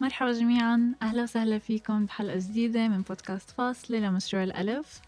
[0.00, 0.94] مرحبا جميعا.
[1.02, 5.00] أهلا وسهلا فيكم بحلقة جديدة من بودكاست فاصلة لمشروع الألف.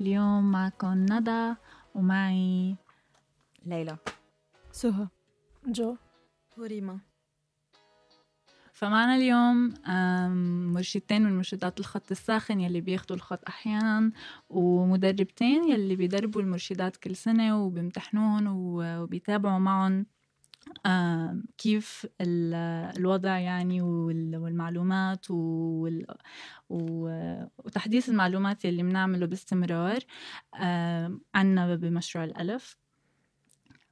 [0.00, 1.54] اليوم معكم ندى
[1.94, 2.76] ومعي
[3.66, 3.96] ليلى.
[4.72, 5.08] سهى.
[5.66, 5.96] جو.
[6.56, 6.98] وريما.
[8.72, 9.74] فمعنا اليوم
[10.74, 14.12] مرشدتين من مرشدات الخط الساخن يلي بياخدوا الخط أحيانا
[14.50, 20.06] ومدربتين يلي بيدربوا المرشدات كل سنة وبيمتحنوهم وبيتابعوا معهم
[21.58, 25.26] كيف الوضع يعني والمعلومات
[26.68, 29.98] وتحديث المعلومات يلي بنعمله باستمرار
[31.34, 32.76] عنا بمشروع الألف.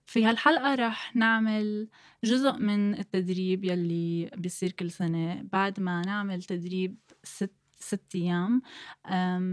[0.06, 1.88] في هالحلقة رح نعمل
[2.24, 5.42] جزء من التدريب يلي بيصير كل سنة.
[5.52, 8.62] بعد ما نعمل تدريب ست ست أيام.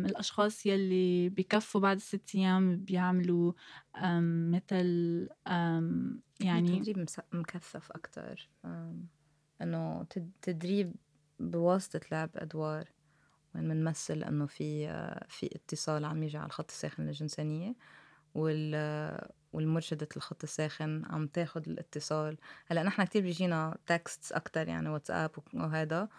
[0.05, 3.53] الأشخاص يلي بكفوا بعد الست أيام بيعملوا
[4.51, 5.29] مثل
[6.39, 8.49] يعني تدريب مكثف أكتر.
[9.61, 10.05] إنه
[10.41, 10.95] تدريب
[11.39, 12.87] بواسطة لعب أدوار.
[13.55, 14.87] وين بنمثل إنه في
[15.29, 17.75] في اتصال عم يجي على الخط الساخن للجنسانية
[18.35, 22.37] وال والمرشدة الخط الساخن عم تاخد الاتصال.
[22.67, 26.09] هلأ نحن كتير بيجينا تكست أكتر يعني واتساب وهذا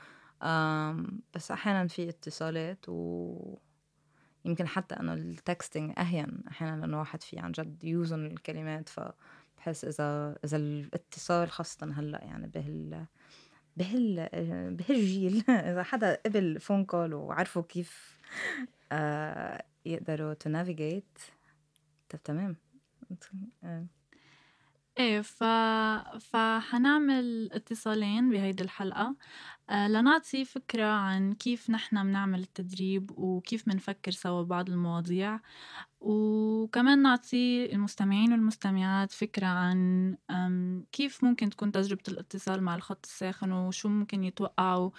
[1.34, 3.58] بس أحيانا في اتصالات و
[4.44, 9.84] يمكن حتى إنه ال texting again أحيانا لإنه واحد في عن جد يوزن الكلمات فبحس
[9.84, 13.06] إذا إذا الاتصال خاصة هلأ يعني بهال
[13.76, 14.28] بهال
[14.74, 18.18] بهالجيل إذا حدا قبل phone call وعرفوا كيف
[18.92, 21.18] آه يقدروا to navigate
[22.08, 22.56] طب تمام.
[24.98, 25.44] إيه ف...
[26.20, 29.16] فحنعمل اتصالين بهيدي الحلقة
[29.70, 35.40] لنعطي فكرة عن كيف نحن بنعمل التدريب وكيف بنفكر سوا بعض المواضيع.
[36.00, 40.16] وكمان نعطي المستمعين والمستمعات فكرة عن
[40.92, 44.90] كيف ممكن تكون تجربة الاتصال مع الخط الساخن وشو ممكن يتوقعوا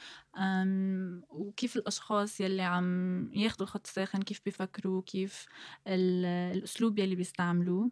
[1.29, 5.45] وكيف الأشخاص يلي عم ياخدوا الخط الساخن كيف بيفكروا كيف
[5.87, 7.91] الأسلوب يلي بيستعملوه.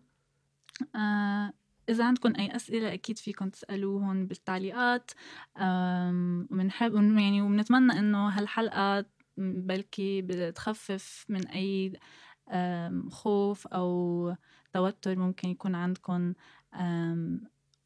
[0.95, 1.53] آه
[1.89, 5.11] إذا عندكم أي أسئلة أكيد فيكم تسألوهم بالتعليقات
[5.61, 9.05] وبنحب يعني وبنتمنى إنه هالحلقة
[9.37, 11.93] بلكي بتخفف من أي
[13.09, 14.35] خوف أو
[14.73, 16.33] توتر ممكن يكون عندكم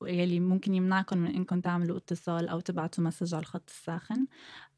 [0.03, 4.27] يلي ممكن يمنعكم من انكم تعملوا اتصال أو تبعتوا مسج على الخط الساخن.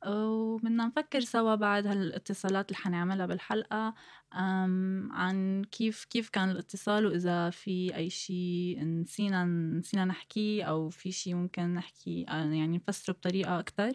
[0.07, 3.93] وبدنا نفكر سوا بعد هالاتصالات اللي حنعملها بالحلقة
[5.11, 9.45] عن كيف كيف كان الاتصال وإذا في أي شيء نسينا
[9.79, 13.91] نسينا نحكيه أو في شيء ممكن نحكي يعني نفسره بطريقة أكتر.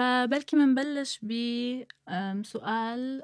[0.00, 3.22] فبلكي منبلش بسؤال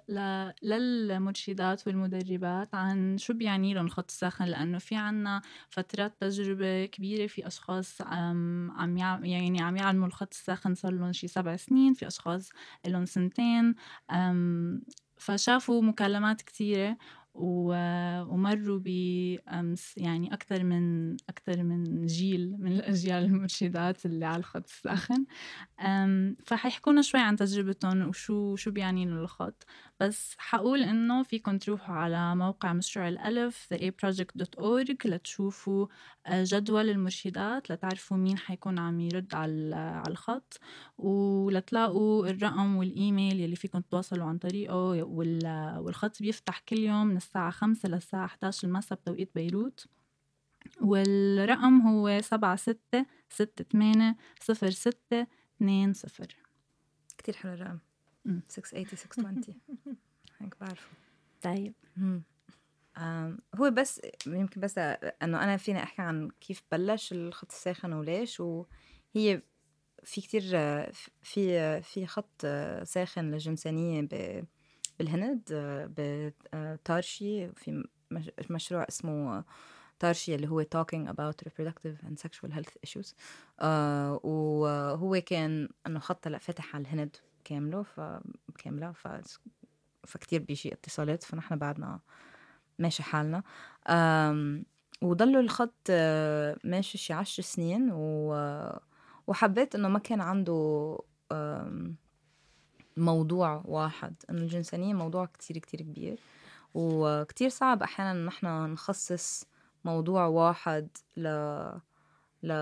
[0.62, 7.46] للمرشدات والمدربات عن شو بيعني لهم الخط الساخن لأنه في عنا فترات تجربة كبيرة في
[7.46, 12.50] أشخاص عم يعني عم يعلموا الخط الساخن صار لهم شي سبع سنين في أشخاص
[12.86, 13.74] لهم سنتين
[15.16, 16.96] فشافوا مكالمات كتيرة
[17.38, 18.86] ومروا ب
[19.96, 25.24] يعني أكثر من أكثر من جيل من الأجيال المرشدات اللي على الخط الساخن.
[26.46, 29.66] فحيحكونا شوي عن تجربتهم وشو شو بيعني لهم الخط.
[30.00, 35.86] بس حقول إنه فيكم تروحوا على موقع مشروع الألف theaproject.org لتشوفوا
[36.26, 40.60] آه، جدول المرشدات لتعرفوا مين حيكون عم يرد على على الخط.
[40.98, 45.02] ولتلاقوا الرقم والإيميل يلي فيكم تتواصلوا عن طريقه
[45.80, 49.86] والخط بيفتح كل يوم من الساعة خمسة للساعة 11 المساء بتوقيت بيروت
[50.80, 55.26] والرقم هو سبعة ستة ستة ثمانية صفر ستة
[55.56, 56.36] اثنين صفر.
[57.18, 57.78] كتير حلو الرقم.
[58.48, 59.60] 680 620
[60.38, 60.88] هيك بعرفه.
[61.42, 61.74] طيب.
[63.54, 69.42] هو بس يمكن بس إنه أنا فيني أحكي عن كيف بلش الخط الساخن وليش وهي
[70.04, 70.42] في كتير
[71.22, 72.46] في في خط
[72.82, 74.08] ساخن للجنسانية
[74.98, 75.42] بالهند
[76.52, 77.84] بتارشي في
[78.50, 79.44] مشروع اسمه
[79.98, 83.14] تارشي اللي هو talking about reproductive and sexual health issues.
[83.60, 88.00] آه وهو كان إنه خط هلا فتح على الهند كاملة ف
[88.58, 89.08] كاملة ف
[90.06, 92.00] فكتير بيجي اتصالات فنحن بعدنا
[92.78, 93.42] ماشي حالنا.
[95.02, 95.90] وضلوا الخط
[96.64, 98.34] ماشي شي عشر سنين و...
[99.26, 100.98] وحبيت إنه ما كان عنده
[102.96, 104.14] موضوع واحد.
[104.30, 106.20] إنه الجنسانية موضوع كتير كتير كبير
[106.74, 109.44] وكتير صعب أحيانا نحن نخصص
[109.84, 111.28] موضوع واحد ل
[112.42, 112.52] ل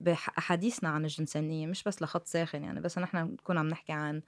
[0.00, 2.80] بأحاديثنا عن الجنسانية مش بس لخط ساخن يعني.
[2.80, 4.22] بس نحن نكون عم نحكي عن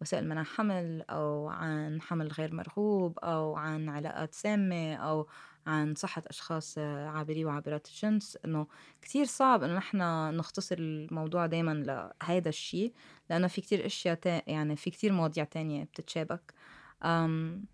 [0.00, 5.28] وسائل منع حمل أو عن حمل غير مرغوب أو عن علاقات سامة أو
[5.66, 8.66] عن صحة أشخاص عابري وعابرات الجنس إنه
[9.02, 9.98] كتير صعب إنه نحن
[10.36, 12.92] نختصر الموضوع دايما لهيدا الشيء
[13.30, 16.54] لأنه في كتير أشياء يعني في كتير مواضيع تانية بتتشابك.
[17.04, 17.64] أم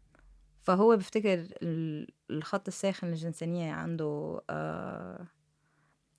[0.62, 1.49] فهو بفتكر
[2.31, 5.26] الخط الساخن للجنسانية عنده آه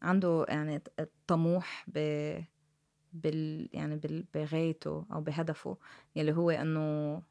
[0.01, 0.81] عنده يعني
[1.27, 2.00] طموح ب
[3.13, 5.77] بال يعني بال بغايته أو بهدفه
[6.16, 7.21] يلي هو إنه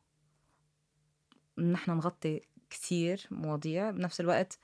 [1.59, 2.41] نحن نغطي
[2.71, 4.59] كتير مواضيع بنفس الوقت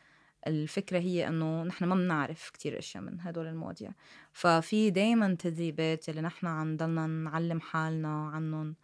[0.47, 3.91] الفكرة هي إنه نحن ما بنعرف كتير أشياء من هدول المواضيع.
[4.33, 8.75] ففي دايما تدريبات اللي نحن عم ضلنا نعلم حالنا عنهم.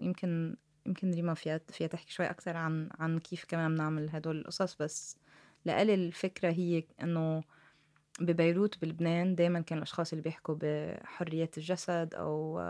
[0.00, 0.56] يمكن
[0.86, 5.16] يمكن ريما فيها فيها تحكي شوي أكثر عن عن كيف كمان بنعمل هدول القصص بس
[5.64, 7.42] لإلي الفكرة هي إنه
[8.20, 12.60] ببيروت بلبنان دايما كانوا الأشخاص اللي بيحكوا بحرية الجسد أو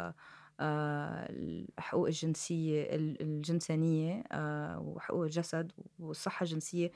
[0.63, 2.87] الحقوق الجنسية
[3.21, 6.91] الجنسانية آه، وحقوق الجسد والصحة الجنسية.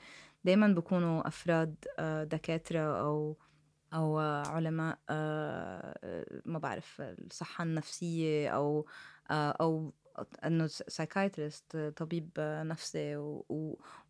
[0.45, 3.37] دايما بيكونوا أفراد آه، دكاترة أو
[3.93, 8.85] أو علماء آه، ما بعرف الصحة النفسية أو
[9.31, 9.93] أو
[10.45, 13.15] إنه سايكايترست طبيب نفسي.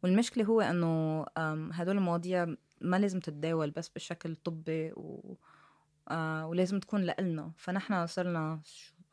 [0.03, 1.25] والمشكلة هو إنه
[1.73, 5.37] هدول المواضيع ما لازم تتداول بس بشكل طبي و
[6.43, 7.51] ولازم تكون لإلنا.
[7.57, 8.61] فنحن صرنا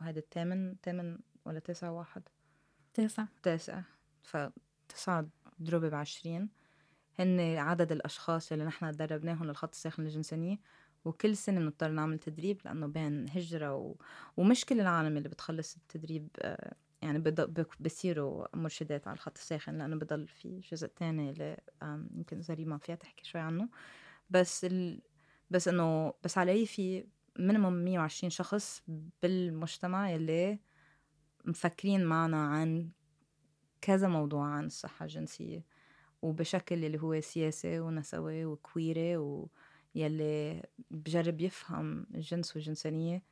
[0.05, 2.23] هذا الثامن ثامن ولا تسعة واحد
[2.95, 3.25] تاسع.
[3.43, 3.83] تاسع
[4.23, 5.27] فتسعة
[5.63, 6.49] ضربة بعشرين.
[7.19, 10.61] هن عدد الأشخاص اللي نحن دربناهم للخط الساخن للجنسانية
[11.05, 13.95] وكل سنة بنضطر نعمل تدريب لأنه بين هجرة و...
[14.37, 17.67] ومش كل العالم اللي بتخلص التدريب آه، يعني بض...
[17.81, 21.57] بصيروا مرشدات على الخط الساخن لأنه بضل في جزء تاني اللي
[22.15, 23.69] يمكن زريمة فيها تحكي شوي عنه.
[24.31, 25.03] بس ال...
[25.51, 27.07] بس إنه بس علي في
[27.39, 28.83] مينيموم 120 شخص
[29.23, 30.59] بالمجتمع يلي
[31.45, 32.91] مفكرين معنا عن
[33.81, 35.65] كذا موضوع عن الصحة الجنسية.
[36.23, 43.23] وبشكل اللي هو سياسي ونسوي وكويري ويلي بجرب يفهم الجنس والجنسانية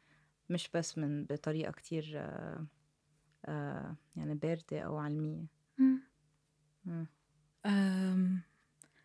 [0.50, 2.66] مش بس من بطريقة كتير آه
[3.46, 5.46] آه يعني باردة أو علمية.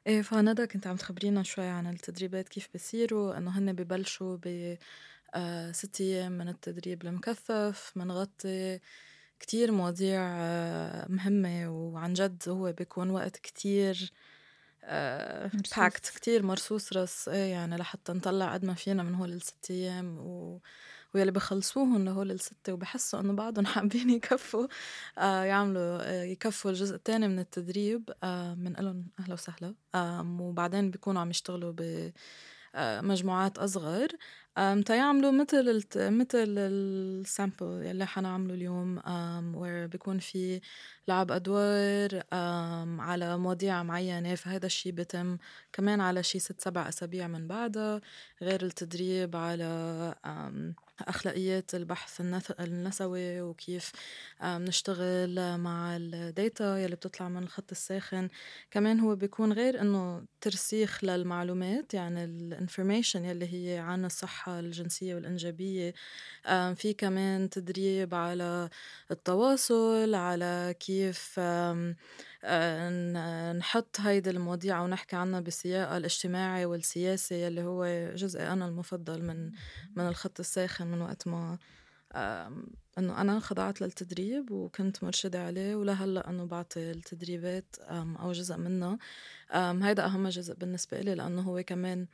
[0.07, 4.77] إيه فندى كنت عم تخبرينا شوي عن التدريبات كيف بصيروا إنه هن ببلشوا ب
[5.35, 8.79] آه ست أيام من التدريب المكثف منغطي
[9.39, 14.13] كتير مواضيع آه مهمة وعن جد هو بيكون وقت كتير
[14.83, 19.71] آه باكت كتير مرصوص رص إيه يعني لحتى نطلع قد ما فينا من هول الست
[19.71, 20.61] أيام و
[21.15, 24.67] ويلي بخلصوهم لهول الستة وبحسوا إنه بعضهم حابين يكفوا
[25.17, 29.75] آه يعملوا آه يكفوا الجزء الثاني من التدريب آه من لهم أهلا وسهلا.
[29.95, 32.11] آه وبعدين بيكونوا عم يشتغلوا ب
[32.75, 33.01] آه،
[33.57, 34.07] أصغر.
[34.85, 35.97] تيعملوا مثل الت...
[35.97, 39.01] مثل ال sample اللي حنعمله اليوم.
[39.55, 40.61] where بيكون في
[41.07, 42.23] لعب أدوار
[42.99, 45.37] على مواضيع معينة فهذا الشيء بيتم
[45.73, 48.01] كمان على شي ست سبع أسابيع من بعدها
[48.41, 50.15] غير التدريب على
[50.99, 52.21] أخلاقيات البحث
[52.59, 53.91] النسوي وكيف
[54.43, 58.29] بنشتغل مع ال data يلي بتطلع من الخط الساخن.
[58.71, 65.15] كمان هو بيكون غير إنه ترسيخ للمعلومات يعني ال information يلي هي عن الصحة الجنسية
[65.15, 65.93] والإنجابية.
[66.75, 68.69] في كمان تدريب على
[69.11, 71.39] التواصل على كيف
[73.57, 79.51] نحط هيدي المواضيع ونحكي عنها بسياقها الاجتماعي والسياسي يلي هو جزء أنا المفضل من
[79.95, 81.57] من الخط الساخن من وقت ما
[82.97, 88.97] إنه أنا خضعت للتدريب وكنت مرشدة عليه ولهلا إنه بعطي التدريبات أو جزء منها.
[89.53, 92.07] هيدا أهم جزء بالنسبة لي لأنه هو كمان آه،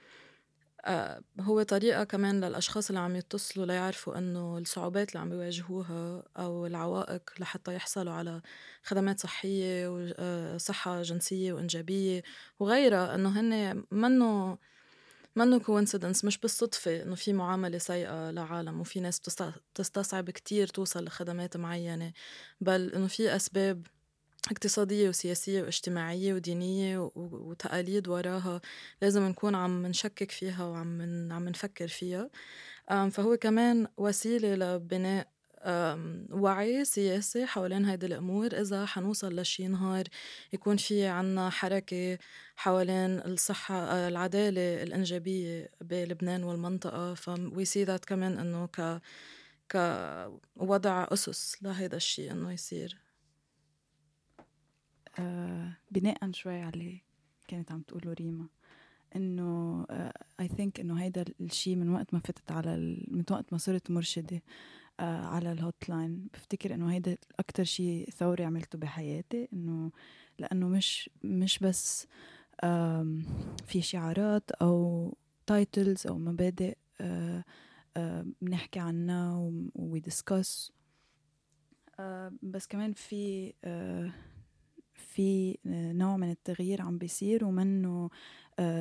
[1.40, 7.22] هو طريقة كمان للأشخاص اللي عم يتصلوا ليعرفوا إنه الصعوبات اللي عم بيواجهوها أو العوائق
[7.40, 8.42] لحتى يحصلوا على
[8.84, 12.24] خدمات صحية وصحة آه، جنسية وإنجابية
[12.60, 14.58] وغيرها إنه هن منه
[15.36, 19.20] منه كوينسيدنس مش بالصدفة إنه في معاملة سيئة لعالم وفي ناس
[19.74, 22.14] بتستصعب كتير توصل لخدمات معينة
[22.62, 23.88] بل إنه في أسباب
[24.52, 28.62] اقتصادية وسياسية واجتماعية ودينية وتقاليد وراها
[29.02, 32.30] لازم نكون عم نشكك فيها وعم عم نفكر فيها.
[33.12, 35.28] فهو كمان وسيلة لبناء
[36.32, 38.48] وعي سياسي حوالين هيدي الأمور.
[38.62, 40.04] إذا حنوصل لشي نهار
[40.54, 42.18] يكون في عنا حركة
[42.56, 49.02] حوالين الصحة العدالة الإنجابية بلبنان والمنطقة فوي that كمان إنه ك
[49.72, 52.98] كوضع أسس لهيدا الشيء إنه يصير.
[52.98, 53.13] آه
[55.92, 57.02] بناء شوي على اللي
[57.48, 58.48] كانت عم تقوله ريما
[59.16, 59.86] إنه
[60.40, 62.78] I آه think إنه هيدا الشيء من وقت ما فتت على
[63.08, 64.42] من وقت ما صرت مرشدة
[65.00, 69.92] آه على ال hotline بفتكر إنه هيدا أكتر شيء ثوري عملته بحياتي إنه
[70.40, 72.08] لأنه مش مش بس
[73.66, 75.18] في شعارات أو
[75.48, 77.44] titles أو مبادئ آه،
[77.98, 80.72] آه، بنحكي عنها و discuss
[82.44, 84.12] بس كمان في آه،
[84.94, 85.58] في
[85.96, 88.10] نوع من التغيير عم بيصير ومنه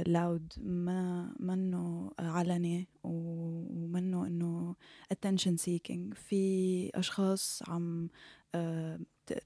[0.07, 4.75] loud ما منه علني ومنه إنه
[5.14, 6.14] attention seeking.
[6.14, 8.09] في أشخاص عم
[8.54, 9.00] آه،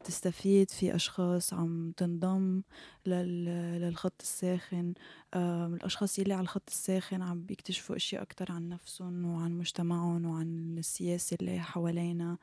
[0.05, 2.63] تستفيد في أشخاص عم تنضم
[3.07, 4.95] للخط الساخن.
[5.35, 11.37] الأشخاص يلي على الخط الساخن عم بيكتشفوا أشياء أكتر عن نفسهم وعن مجتمعهم وعن السياسة
[11.41, 12.39] اللي حوالينا.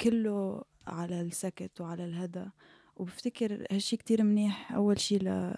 [0.00, 2.46] كله على السكت وعلى الهدى.
[2.96, 4.72] وبفتكر هالشي كتير منيح.
[4.72, 5.54] أول شي ل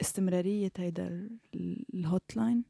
[0.00, 1.30] استمرارية هيدا
[1.94, 2.64] ال hotline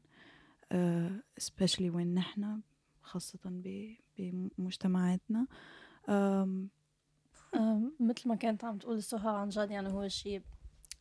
[1.41, 2.61] especially وين نحنا
[3.01, 3.61] خاصة
[4.17, 5.47] بمجتمعاتنا.
[7.99, 10.41] مثل ما كانت عم تقول سهى عن جد يعني هو شيء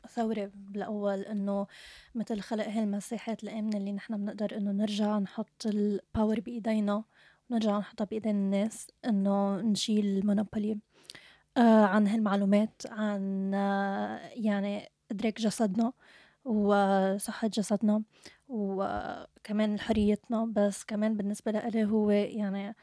[0.09, 1.67] ثورة بالأول إنه
[2.15, 7.05] مثل خلق هالمساحات الآمنة اللي نحن بنقدر إنه نرجع نحط الباور بإيدينا
[7.51, 10.79] ونرجع نحطها بإيدين الناس إنه نشيل المونوبولي.
[11.57, 15.93] آه عن هالمعلومات عن آه يعني إدراك جسدنا
[16.45, 18.03] وصحة جسدنا
[18.49, 22.77] وكمان حريتنا بس كمان بالنسبة لإلي هو يعني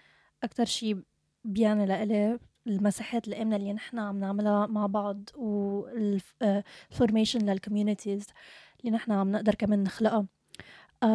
[0.44, 1.04] أكتر شيء
[1.44, 8.28] بيعني لإلي المساحات الآمنة اللي نحن عم نعملها مع بعض وال formation لل communities
[8.82, 10.28] اللي نحن عم نقدر كمان نخلقها.
[11.06, 11.08] Uh,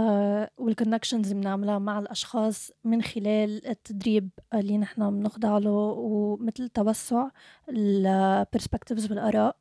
[0.59, 7.29] وال connections اللي بنعملها مع الأشخاص من خلال التدريب اللي نحن بنخضع له ومثل توسع
[7.69, 9.57] ال perspectives والآراء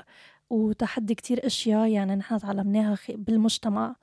[0.49, 3.95] وتحدي كتير أشياء يعني نحن تعلمناها بالمجتمع.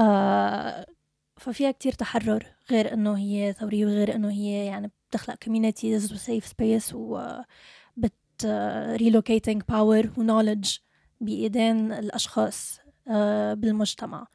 [0.00, 0.94] uh,
[1.36, 6.46] ففيها كتير تحرر غير إنه هي ثورية وغير إنه هي يعني بتخلق communities و safe
[6.46, 7.26] space و
[7.96, 8.12] بت
[8.96, 10.76] relocating power و knowledge
[11.20, 14.26] بإيدين الأشخاص آه، بالمجتمع.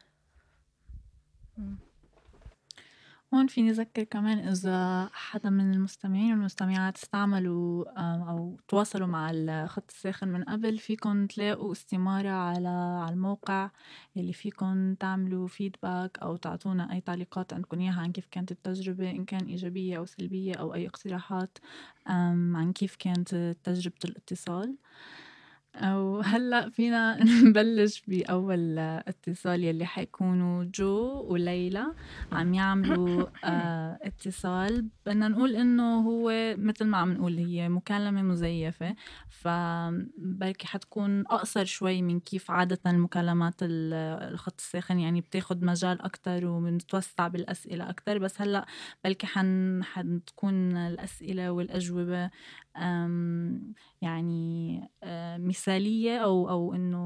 [3.33, 7.85] هون فيني أذكر كمان إذا حدا من المستمعين والمستمعات استعملوا
[8.29, 12.69] أو تواصلوا مع الخط الساخن من قبل فيكم تلاقوا استمارة على
[13.03, 13.69] على الموقع
[14.15, 19.25] يلي فيكم تعملوا فيدباك أو تعطونا أي تعليقات عندكم إياها عن كيف كانت التجربة إن
[19.25, 21.57] كان إيجابية أو سلبية أو أي اقتراحات
[22.05, 24.75] عن كيف كانت تجربة الاتصال.
[25.83, 31.85] وهلأ فينا نبلش بأول اتصال يلي حيكونوا جو وليلى
[32.31, 34.87] عم يعملوا آه، اتصال.
[35.05, 38.95] بدنا نقول إنه هو مثل ما عم نقول هي مكالمة مزيفة
[39.29, 44.99] فبركي حتكون أقصر شوي من كيف عادةً المكالمات الخط الساخن.
[44.99, 48.65] يعني بتاخد مجال أكتر وبنتوسع بالأسئلة أكتر بس هلأ
[49.03, 52.29] بلكي حن حتكون الأسئلة والأجوبة
[54.01, 55.37] يعني آه،
[55.69, 56.99] مثالية أو أو إنه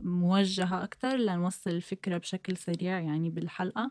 [0.00, 3.90] موجهة أكتر لنوصل الفكرة بشكل سريع يعني بالحلقة.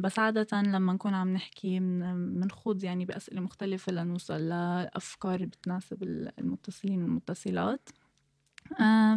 [0.00, 6.02] بس عادة لما نكون عم نحكي بنخوض يعني بأسئلة مختلفة لنوصل لأفكار بتناسب
[6.38, 7.88] المتصلين والمتصلات.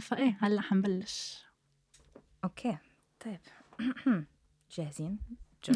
[0.02, 1.44] فإيه هلأ حنبلش.
[2.44, 2.78] أوكي
[3.26, 3.40] طيب.
[4.78, 5.18] جاهزين؟
[5.70, 5.74] جو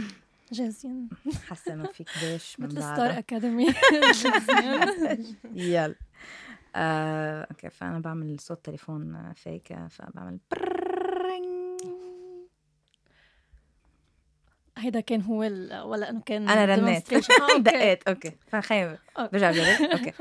[0.51, 1.09] جاهزين.
[1.47, 3.67] حاسة ما في كبيش من مثل ستار أكاديمي.
[5.73, 5.95] يلا.
[6.77, 10.39] آه، okay فأنا بعمل صوت تليفون فيك فبعمل
[14.77, 15.39] هيدا كان هو
[15.89, 17.13] ولا انه كان أنا رنيت
[17.57, 20.13] دقيت okay فخايف برجع بجرب okay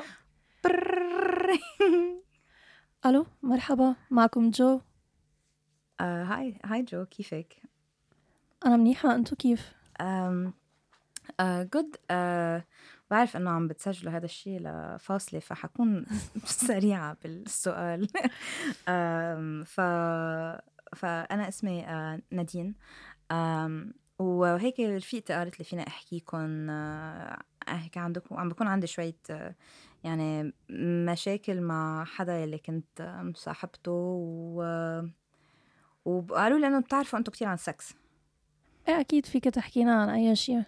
[3.07, 4.81] ألو مرحبا معكم جو
[6.01, 7.57] hi hi جو كيفك
[8.67, 9.73] أنا منيحه انتو كيف
[11.41, 12.63] good uh, uh,
[13.11, 16.07] بعرف إنه عم بتسجلوا هذا الشيء لفاصلة فحكون
[16.45, 18.09] سريعة بالسؤال.
[19.75, 19.81] ف
[20.97, 22.75] فأنا اسمي uh, نادين.
[24.19, 26.71] وهيك رفيقتي قالت لي فينا احكيكم
[27.69, 29.17] احكي عندكم عم بكون عندي شوية
[30.05, 30.53] يعني
[31.11, 33.93] مشاكل مع حدا يلي كنت مصاحبته.
[33.93, 34.63] و
[36.05, 37.95] وقالوا لي إنه بتعرفوا أنتم كثير عن سكس
[38.89, 40.63] إيه أكيد فيك تحكينا عن أي شيء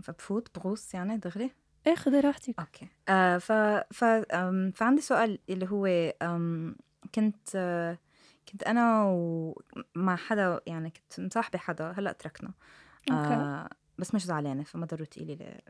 [0.00, 1.50] فبفوت بغوص يعني دغري؟
[1.86, 2.54] إيه خذي راحتك.
[2.60, 2.88] أوكي.
[3.08, 3.52] آه ف
[3.92, 4.04] ف
[4.74, 6.12] فعندي سؤال اللي هو
[7.14, 7.98] كنت آه
[8.52, 12.52] كنت أنا ومع حدا يعني كنت مصاحبة حدا هلأ تركنا.
[13.12, 15.60] آه بس مش زعلانة فما ضروري تقولي لي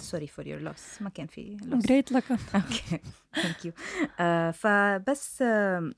[0.00, 3.00] sorry for your loss ما كان في loss great لك أوكي.
[3.34, 3.72] thank you
[4.52, 5.92] فبس آه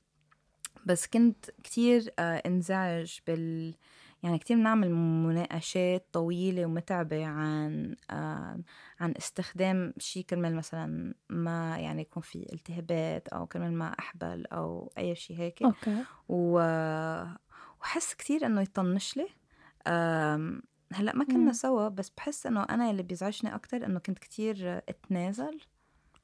[0.85, 3.75] بس كنت كتير آه انزعج بال
[4.23, 8.59] يعني كتير بنعمل مناقشات طويلة ومتعبة عن آه
[8.99, 14.91] عن استخدام شيء كرمال مثلا ما يعني يكون في التهابات أو كرمال ما أحبل أو
[14.97, 15.63] أي شيء هيك.
[15.63, 16.03] أوكي.
[16.29, 16.59] و...
[17.81, 19.27] وحس كتير إنه يطنش لي.
[20.93, 21.53] هلأ ما كنا.
[21.53, 25.59] سوا بس بحس إنه أنا اللي بيزعجني أكتر إنه كنت كتير أتنازل.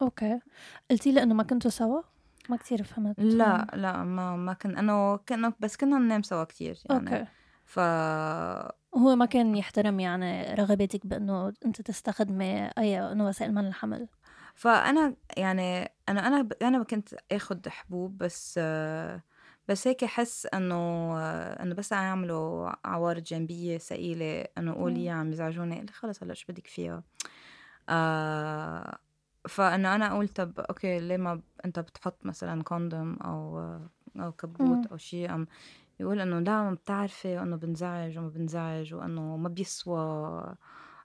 [0.02, 0.40] أوكي.
[0.92, 2.02] قلتي لي إنه ما كنتوا سوا؟
[2.50, 3.20] ما كتير فهمت.
[3.20, 7.20] لا لا ما ما كن إنه كنا بس كنا ننام سوا كتير يعني.
[7.20, 7.28] أوكي.
[7.66, 7.80] ف
[8.98, 14.08] هو ما كان يحترم يعني رغبتك بأنه أنت تستخدمي أي انه وسائل منع الحمل
[14.56, 18.60] فأنا يعني أنا أنا أنا كنت آخد حبوب بس
[19.68, 21.18] بس هيك أحس إنه
[21.64, 25.10] إنه بس عم يعملوا عوارض جانبيه ثقيله إنه قولي.
[25.10, 27.04] عم يزعجوني خلص هلا شو بدك فيها
[27.90, 28.98] آه
[29.50, 33.60] فإنه أنا أقول طب أوكي ليه ما أنت بتحط مثلا condom أو
[34.20, 34.88] أو capote مم.
[34.92, 35.48] أو شيء عم
[36.00, 40.56] يقول إنه لا ما بتعرفي وانه بنزعج وما بنزعج وإنه ما بيسوى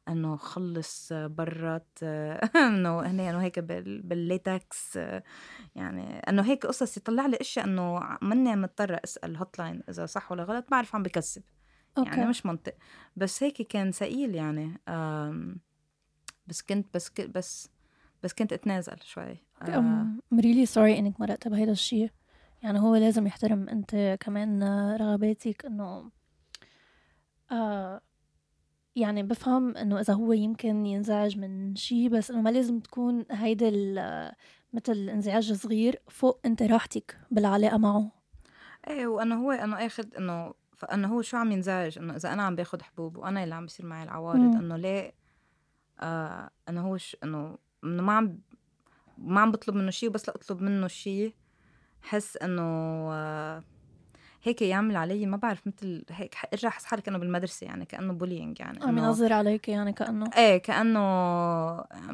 [0.08, 1.98] إنه خلص برات
[2.56, 4.96] إنه هن إنه هيك بال- بالليتكس
[5.74, 10.42] يعني إنه هيك قصص يطلع لي إشياء إنه ماني مضطرة أسأل hotline إذا صح ولا
[10.44, 11.42] غلط بعرف عم بكذب.
[12.06, 12.74] يعني مش منطق.
[13.16, 14.80] بس هيك كان ثقيل يعني
[16.46, 17.68] بس كنت بس بس
[18.22, 19.38] بس كنت أتنازل شوي.
[19.62, 22.10] آه، I'm really sorry إنك مرقت بهيدا الشيء.
[22.62, 24.62] يعني هو لازم يحترم انت كمان
[24.96, 26.10] رغباتك انه
[27.52, 28.00] آه
[28.96, 33.68] يعني بفهم انه اذا هو يمكن ينزعج من شيء بس انه ما لازم تكون هيدا
[33.68, 34.32] ال-
[34.72, 38.10] مثل انزعاج صغير فوق انت راحتك بالعلاقة معه.
[38.88, 42.56] إيه وانه هو انه اخذ إنه فانه هو شو عم ينزعج؟ إنه إذا أنا عم
[42.56, 44.40] باخذ حبوب وأنا اللي عم بيصير معي العوارض.
[44.56, 45.12] إنه ليه؟
[46.00, 47.16] آه إنه هو ش...
[47.24, 48.38] إنه إنه ما عم
[49.18, 51.34] ما عم بطلب منه شيء وبس لاطلب منه شيء
[52.02, 53.10] حس إنه
[54.42, 58.60] هيك يعمل علي ما بعرف مثل هيك ارجع احس حالي كانه بالمدرسة يعني كأنه بولينج
[58.60, 60.30] يعني عم ينظر عليك يعني كأنه.
[60.36, 61.00] إيه كأنه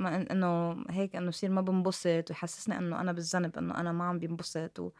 [0.06, 4.80] إنه هيك إنه يصير ما بنبسط ويحسسني إنه أنا بالذنب إنه أنا ما عم بنبسط
[4.80, 4.90] و...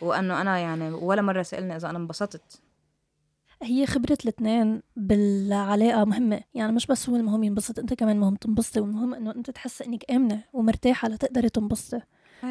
[0.00, 2.62] وإنه أنا يعني ولا مرة سألني إذا أنا انبسطت.
[3.62, 8.80] هي خبرة الاثنين بالعلاقة مهمة يعني مش بس هو المهم ينبسط أنت كمان مهم تنبسطي
[8.80, 11.96] والمهم إنه أنت تحسي إنك آمنة ومرتاحة لتقدري تنبسطي.
[11.96, 12.06] إيه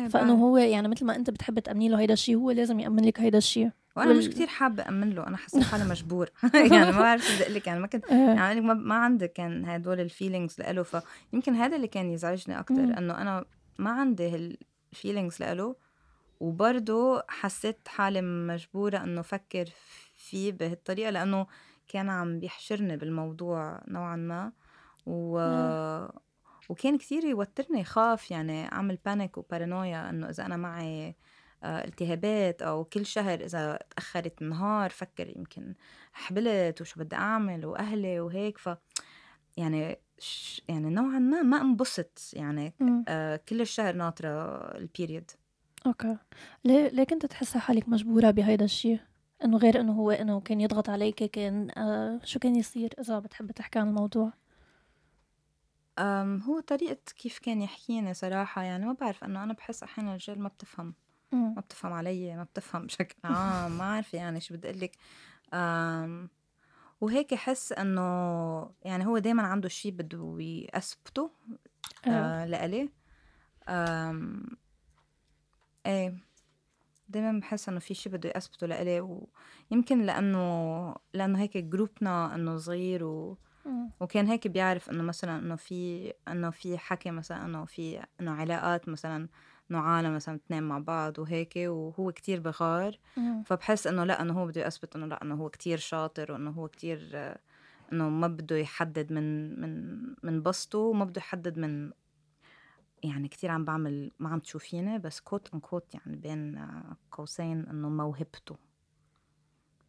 [0.10, 0.34] فأنه.
[0.34, 3.38] هو يعني مثل ما أنت بتحب تأمني له هيدا الشيء هو لازم يأمن لك هيدا
[3.38, 6.30] الشيء وأنا مش وال- كتير حابة امن له أنا حسيت حالي مجبور
[6.71, 8.15] يعني ما بعرف شو بدي أقول لك يعني ما كنت إيه.
[8.17, 10.84] يعني ما, ما عندي كان هدول الفيلينجز لإله
[11.32, 12.75] فيمكن هذا اللي كان يزعجني أكثر.
[12.97, 13.45] إنه أنا
[13.80, 15.75] ما عندي هال feelings لإله
[16.39, 19.65] وبرضه حسيت حالي مجبورة إنه فكر
[20.17, 21.47] فيه بهالطريقة لأنه
[21.88, 24.51] كان عم بيحشرني بالموضوع نوعا ما
[25.06, 25.39] و...
[26.69, 31.15] وكان كتير يوترني خاف يعني أعمل panic و paranoia إنه إذا أنا معي
[31.63, 35.76] آه، التهابات أو كل شهر إذا تأخرت النهار فكر يمكن
[36.13, 38.58] حبلت وشو بدي أعمل وأهلي وهيك.
[38.58, 38.69] ف
[39.58, 40.62] يعني ش...
[40.67, 42.74] يعني نوعا ما ما انبسط يعني.
[43.08, 45.32] آه كل الشهر ناطرة البيريد
[45.86, 46.17] أوكي.
[46.65, 49.00] ليه ليه كنت تحسي حالك مجبورة بهيدا الشيء
[49.43, 53.52] إنه غير إنه هو إنه كان يضغط عليك كان آه شو كان يصير إذا بتحب
[53.52, 54.34] تحكي عن الموضوع؟
[56.43, 60.49] هو طريقة كيف كان يحكيني صراحة يعني ما بعرف إنه أنا بحس أحيانا الرجال ما
[60.49, 60.93] بتفهم
[61.31, 61.53] مم.
[61.55, 64.97] ما بتفهم علي ما بتفهم بشكل عام ما عارفة يعني شو بدي أقولك
[65.53, 66.29] أم
[67.01, 68.01] وهيك أحس إنه
[68.83, 70.37] يعني هو دايما عنده شيء بده
[70.75, 71.31] يثبته
[72.07, 72.09] آه.
[72.09, 72.89] آه لإلي
[75.85, 76.17] إيه
[77.09, 79.25] دايما بحس إنه في شيء بده يثبته لإلي
[79.71, 83.37] ويمكن لأنه لأنه هيك جروبنا إنه صغير و.
[84.00, 88.89] وكان هيك بيعرف إنه مثلا إنه في إنه في حكي مثلا إنه في إنه علاقات
[88.89, 89.28] مثلا
[89.71, 93.00] إنه عالم مثلا بتنام مع بعض وهيك وهو كتير بغار.
[93.43, 96.67] فبحس إنه لا إنه هو بده يثبت إنه لا إنه هو كتير شاطر وإنه هو
[96.67, 97.10] كتير
[97.93, 101.91] إنه ما بده يحدد من من من بسطه وما بده يحدد من
[103.04, 106.65] يعني كتير عم بعمل ما عم تشوفيني بس كوت ان كوت يعني بين
[107.12, 108.58] قوسين إنه موهبته.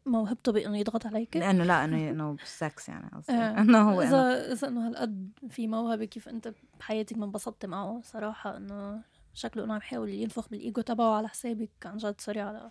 [0.07, 3.59] موهبته بإنه يضغط عليك لأنه لا إنه إنه بالسكس يعني قصدي آه.
[3.61, 8.57] إنه هو إذا إذا إنه هالقد في موهبة كيف أنت بحياتك ما انبسطتي معه صراحة
[8.57, 9.03] إنه
[9.35, 12.71] شكله إنه عم يحاول ينفخ بالإيجو تبعه على حسابك عن جد سوري على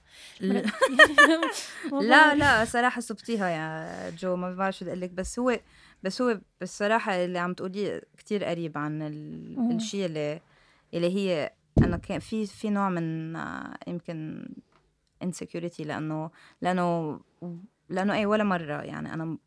[1.91, 5.59] لا لا صراحة صبتيها يا جو ما بعرف شو بدي أقول لك بس هو
[6.03, 9.01] بس هو بالصراحة اللي عم تقوليه كتير قريب عن.
[9.71, 10.41] الشيء اللي
[10.93, 14.49] اللي هي أنا كان في في نوع من آه، يمكن
[15.21, 16.31] insecurity لأنه
[16.61, 17.19] لأنه
[17.89, 19.13] لأنه أي ولا مرة يعني.
[19.13, 19.37] أنا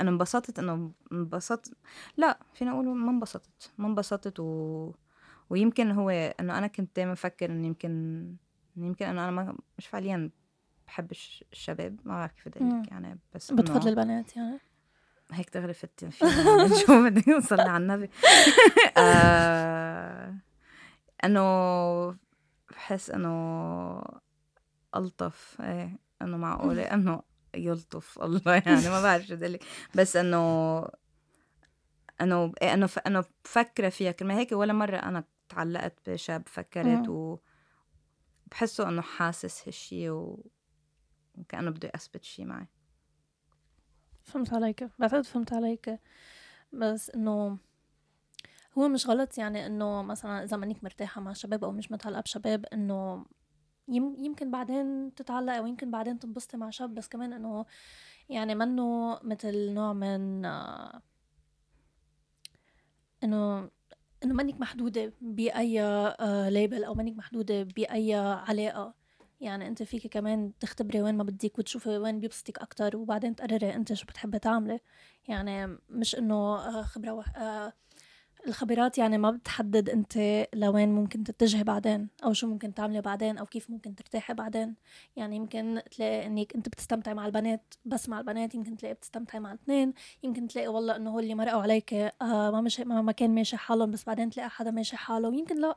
[0.00, 1.74] أنا انبسطت إنه انبسطت
[2.16, 4.92] لا فينا أقول ما انبسطت ما انبسطت و...
[5.50, 7.90] ويمكن هو إنه أنا كنت دايما أفكر إنه يمكن
[8.76, 10.30] إنه يمكن إنه أنا ما مش فعليا
[10.86, 11.12] بحب
[11.52, 12.64] الشباب ما بعرف كيف بدي.
[12.64, 14.58] أقول يعني بس بتفضل البنات يعني؟
[15.32, 18.10] هيك دغري فتي فينا شو بدي نوصل على النبي.
[18.98, 20.34] آه،
[21.24, 22.16] إنه
[22.70, 24.02] بحس إنه
[24.98, 27.22] ألطف إيه إنه معقولة؟ إنه
[27.54, 30.78] يلطف الله يعني ما بعرف شو لك بس إنه
[32.20, 32.98] إنه إيه إنه ف...
[32.98, 34.12] إنه بفكر فيها.
[34.12, 37.08] كرمال هيك ولا مرة أنا تعلقت بشاب فكرت.
[37.08, 37.38] و
[38.50, 40.46] بحسه إنه حاسس هالشي و...
[41.34, 42.66] وكأنه بده يثبت شي معي.
[44.22, 44.88] فهمت عليك.
[44.98, 46.00] بعتقد فهمت عليك.
[46.72, 47.58] بس إنه
[48.78, 52.66] هو مش غلط يعني إنه مثلا إذا مانك مرتاحة مع شباب أو مش متعلقة بشباب
[52.72, 53.26] إنه
[53.88, 57.66] يمكن بعدين تتعلقي أو يمكن بعدين تنبسطي مع شاب بس كمان إنه
[58.28, 61.02] يعني منه مثل نوع من آه،
[63.24, 63.70] إنه
[64.24, 65.80] إنه مانك محدودة بأي
[66.50, 68.94] label أو مانك محدودة بأي علاقة.
[69.40, 73.92] يعني أنت فيك كمان تختبري وين ما بدك وتشوفي وين بيبسطك أكتر وبعدين تقرري أنت
[73.92, 74.80] شو بتحبي تعملي.
[75.28, 77.32] يعني مش إنه آه، خبرة وح...
[78.46, 83.46] الخبرات يعني ما بتحدد انت لوين ممكن تتجهي بعدين أو شو ممكن تعملي بعدين أو
[83.46, 84.74] كيف ممكن ترتاحي بعدين.
[85.16, 89.52] يعني يمكن تلاقي إنك أنت بتستمتعي مع البنات بس مع البنات يمكن تلاقي بتستمتعي مع
[89.52, 92.10] الاثنين يمكن تلاقي والله إنه هو اللي مرقوا عليك آه
[92.50, 95.74] ما مش ما, ما كان ماشي حالهم بس بعدين تلاقي حدا ماشي حاله ويمكن لا.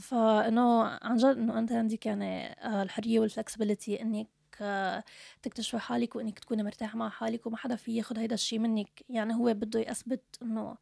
[0.00, 4.26] فانه عن جد إنه أنت عندك يعني آه، الحرية والفلكسبيتي إنك
[4.60, 5.04] آه،
[5.42, 9.04] تكتشفي حالك وإنك تكوني مرتاحة مع حالك وما حدا في ياخذ هيدا الشيء منك.
[9.08, 10.76] يعني هو بده يثبت إنه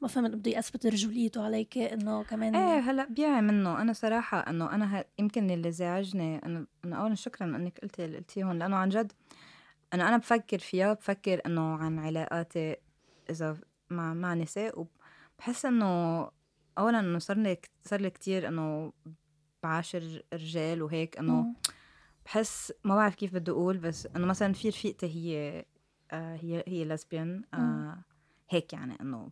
[0.00, 4.74] ما فهمت بده يثبت رجوليته عليك إنه كمان إيه هلأ بيعي منه أنا صراحة إنه
[4.74, 5.04] أنا ه...
[5.18, 9.12] يمكن اللي زعجني أنا أنا اولا شكرا إنك قلتي اللي قلتيه هون لأنه عن جد
[9.94, 12.76] أنا أنا بفكر فيها بفكر إنه عن علاقاتي
[13.30, 13.56] إذا
[13.90, 14.86] مع مع نساء
[15.38, 16.30] وبحس إنه
[16.78, 18.92] اولا إنه صار لي صار لي كثير إنه
[19.62, 21.54] بعاشر رجال وهيك إنه.
[22.24, 25.64] بحس ما بعرف كيف بدي أقول بس إنه مثلا في رفيقتي هي
[26.10, 27.98] آه هي هي لسبيان آه.
[28.50, 29.30] هيك يعني إنه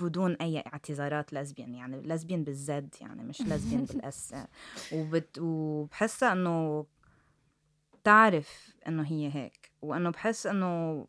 [0.00, 4.34] بدون أي اعتذارات لسبيان يعني لسبيان بالزد يعني مش لسبيان بالأس.
[4.92, 6.86] وبت وبحسها إنه
[8.04, 11.06] تعرف إنه هي هيك وإنه بحس إنه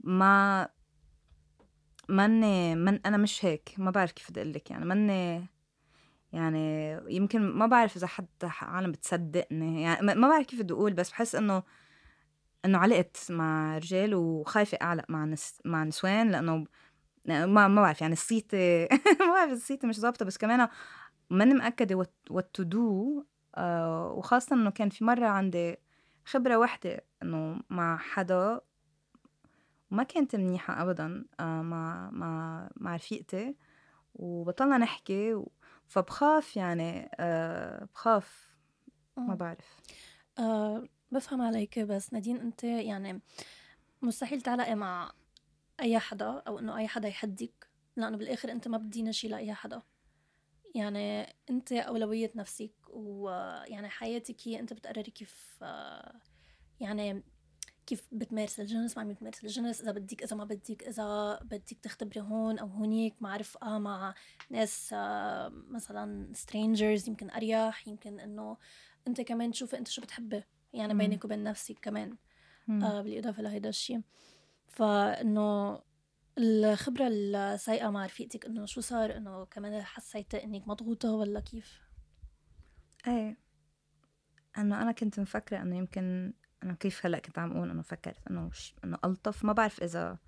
[0.00, 0.68] ما
[2.08, 5.46] مني من أنا مش هيك ما بعرف كيف بدي أقول لك يعني مني
[6.32, 10.92] يعني يمكن ما بعرف إذا حتى عالم بتصدقني يعني ما ما بعرف كيف بدي أقول
[10.92, 11.62] بس بحس إنه
[12.64, 16.64] إنه علقت مع رجال وخايفة أعلق مع نس مع نسوان لأنه
[17.26, 18.88] ما ما بعرف يعني الصيتة
[19.20, 20.68] ما بعرف الصيته مش ظابطة بس كمان
[21.30, 21.94] ماني مأكدة
[22.30, 23.24] what to do
[24.16, 25.76] وخاصة إنه كان في مرة عندي
[26.24, 28.60] خبرة وحدة إنه مع حدا
[29.90, 33.56] وما كانت منيحة ابدا آه، مع مع مع رفيقتي
[34.14, 35.52] وبطلنا نحكي و-
[35.86, 38.54] فبخاف يعني آه، بخاف
[39.16, 39.36] ما مم.
[39.36, 39.76] بعرف
[40.38, 43.20] آه بفهم عليك بس نادين أنت يعني
[44.02, 45.12] مستحيل تعلقي مع
[45.80, 49.82] أي حدا أو إنه أي حدا يحدك لأنه بالآخر أنت ما بدينا شيء لأي حدا
[50.74, 56.20] يعني أنت أولوية نفسك ويعني حياتك هي أنت بتقرري كيف آه،
[56.80, 57.22] يعني
[57.86, 62.20] كيف بتمارس الجنس مع مين بتمارس الجنس إذا بدك إذا ما بدك إذا بدك تختبري
[62.20, 64.14] هون أو هونيك مع رفقه مع
[64.50, 68.56] ناس آه، مثلا strangers يمكن أريح يمكن إنه
[69.08, 70.94] أنت كمان تشوفي أنت شو بتحبي يعني.
[70.94, 72.16] بينك وبين نفسك كمان.
[72.82, 74.00] آه بالإضافة لهيدا الشيء
[74.74, 75.80] فإنه
[76.38, 81.80] الخبرة السيئة مع رفيقتك إنه شو صار؟ إنه كمان حسيتي إنك مضغوطة ولا كيف؟
[83.06, 83.38] إيه.
[84.58, 86.32] إنه أنا كنت مفكرة إنه يمكن
[86.62, 88.74] أنا كيف هلأ كنت عم أقول إنه فكرت إنه ش...
[88.84, 89.44] إنه ألطف.
[89.44, 90.18] ما بعرف إذا.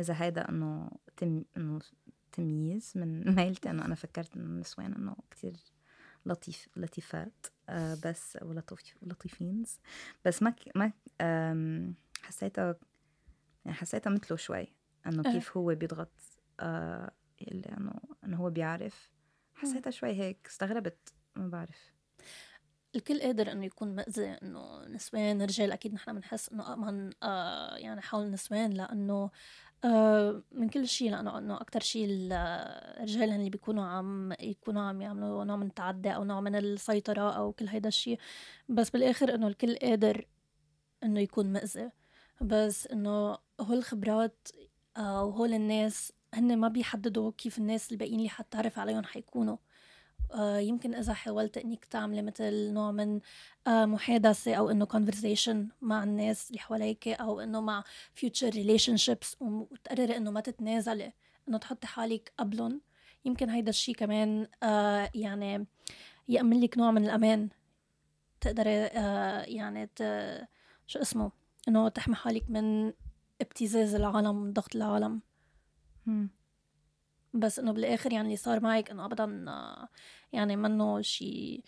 [0.00, 1.44] إذا هيدا إنه تم...
[1.56, 1.78] إنه
[2.32, 3.70] تمييز من ميلتي.
[3.70, 5.56] إنه أنا فكرت إنه النسوان إنه كتير
[6.26, 9.78] لطيف لطيفات آه بس ولطيف لطيفينز
[10.24, 10.68] بس ما ك...
[10.76, 12.74] ما آم، حسيتها
[13.64, 14.72] يعني حسيتها مثله شوي
[15.06, 15.22] إنه.
[15.22, 16.12] كيف هو بيضغط
[16.60, 17.10] آه
[17.42, 19.10] اللي إنه إنه هو بيعرف.
[19.54, 21.92] حسيتها شوي هيك استغربت ما بعرف.
[22.96, 28.00] الكل قادر إنه يكون مأذي إنه نسوان رجال أكيد نحن بنحس إنه امن آه يعني
[28.00, 29.30] حول النسوان لأنه
[29.84, 35.02] آه من كل شيء لأنه إنه أكثر شيء الرجال هن اللي بيكونوا عم يكونوا عم
[35.02, 38.18] يعملوا نوع من التعدي أو نوع من السيطرة أو كل هيدا الشيء
[38.68, 40.26] بس بالآخر إنه الكل قادر
[41.02, 41.90] إنه يكون مأذي.
[42.40, 44.48] بس إنه هول الخبرات
[44.96, 49.56] آه وهول الناس هن ما بيحددوا كيف الناس الباقيين اللي حتعرف عليهم حيكونوا.
[50.34, 53.20] آه، يمكن إذا حاولت إنك تعملي مثل نوع من
[53.66, 57.84] آه، محادثة أو إنه conversation مع الناس اللي حواليك أو إنه مع
[58.20, 61.12] future relationships وتقرري إنه ما تتنازلي
[61.48, 62.80] إنه تحطي حالك قبلهم.
[63.24, 64.46] يمكن هيدا الشيء كمان
[65.14, 65.66] يعني
[66.28, 67.48] يأمن لك نوع من الأمان.
[68.40, 68.70] تقدري
[69.54, 69.90] يعني.
[70.86, 71.32] شو اسمه؟
[71.68, 72.92] إنه تحمي حالك من
[73.42, 75.20] ابتزاز العالم ضغط العالم.
[77.34, 79.44] بس إنه بالآخر يعني اللي صار معك إنه ابدا
[80.32, 81.64] يعني منه شيء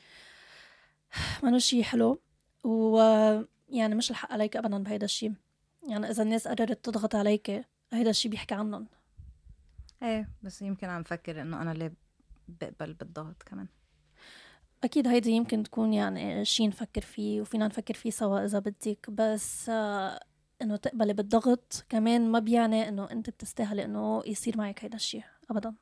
[1.42, 2.20] منه شيء حلو.
[2.64, 5.32] ويعني مش الحق عليك ابدا بهيدا الشيء
[5.88, 8.86] يعني إذا الناس قررت تضغط عليك هيدا الشيء بيحكي عنهم.
[10.02, 11.94] إيه بس يمكن عم فكر إنه أنا ليه
[12.48, 13.66] بقبل بالضغط كمان.
[14.84, 19.10] أكيد هيدي يمكن تكون يعني شي نفكر فيه وفينا نفكر فيه سوا إذا بدك.
[19.10, 19.70] بس
[20.60, 25.20] آه، إنه تقبلي بالضغط كمان ما بيعني إنه أنت بتستاهلي إنه يصير معك هيدا الشي
[25.50, 25.74] أبدا.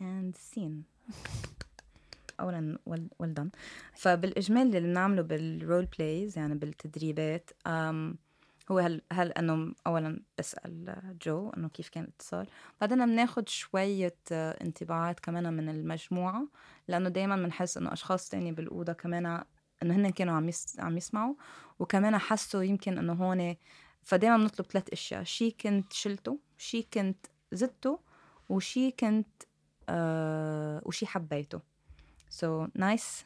[0.00, 0.82] And scene.
[2.40, 3.48] اولا well done.
[3.94, 8.16] فبالإجمال اللي بنعمله بال role plays يعني بالتدريبات um,
[8.70, 12.46] هو هل هل إنه اولا بسأل جو إنه كيف كان الاتصال.
[12.80, 16.46] بعدين بناخد شوية انطباعات كمان من المجموعة
[16.88, 19.42] لأنه دائما بنحس إنه أشخاص تاني بالأوضة كمان
[19.82, 21.34] إنه هن كانوا عم عم يسمعوا
[21.78, 23.56] وكمان حسوا يمكن إنه هون
[24.02, 25.22] فدايما بنطلب ثلاث أشياء.
[25.22, 28.00] شي كنت شلته شي كنت زدته
[28.48, 29.42] وشي كنت
[29.88, 31.60] آه وشي حبيته.
[32.30, 33.24] So nice.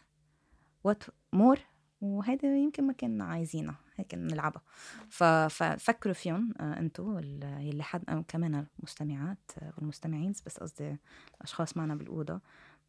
[0.89, 1.61] What more
[2.01, 4.63] وهيدا يمكن ما كنا عايزينها هيك نلعبها.
[5.09, 10.97] ففكروا فيهم آه، أنتم اللي حد كمان المستمعات آه، والمستمعين بس قصدي
[11.37, 12.41] الأشخاص معنا بالأوضة.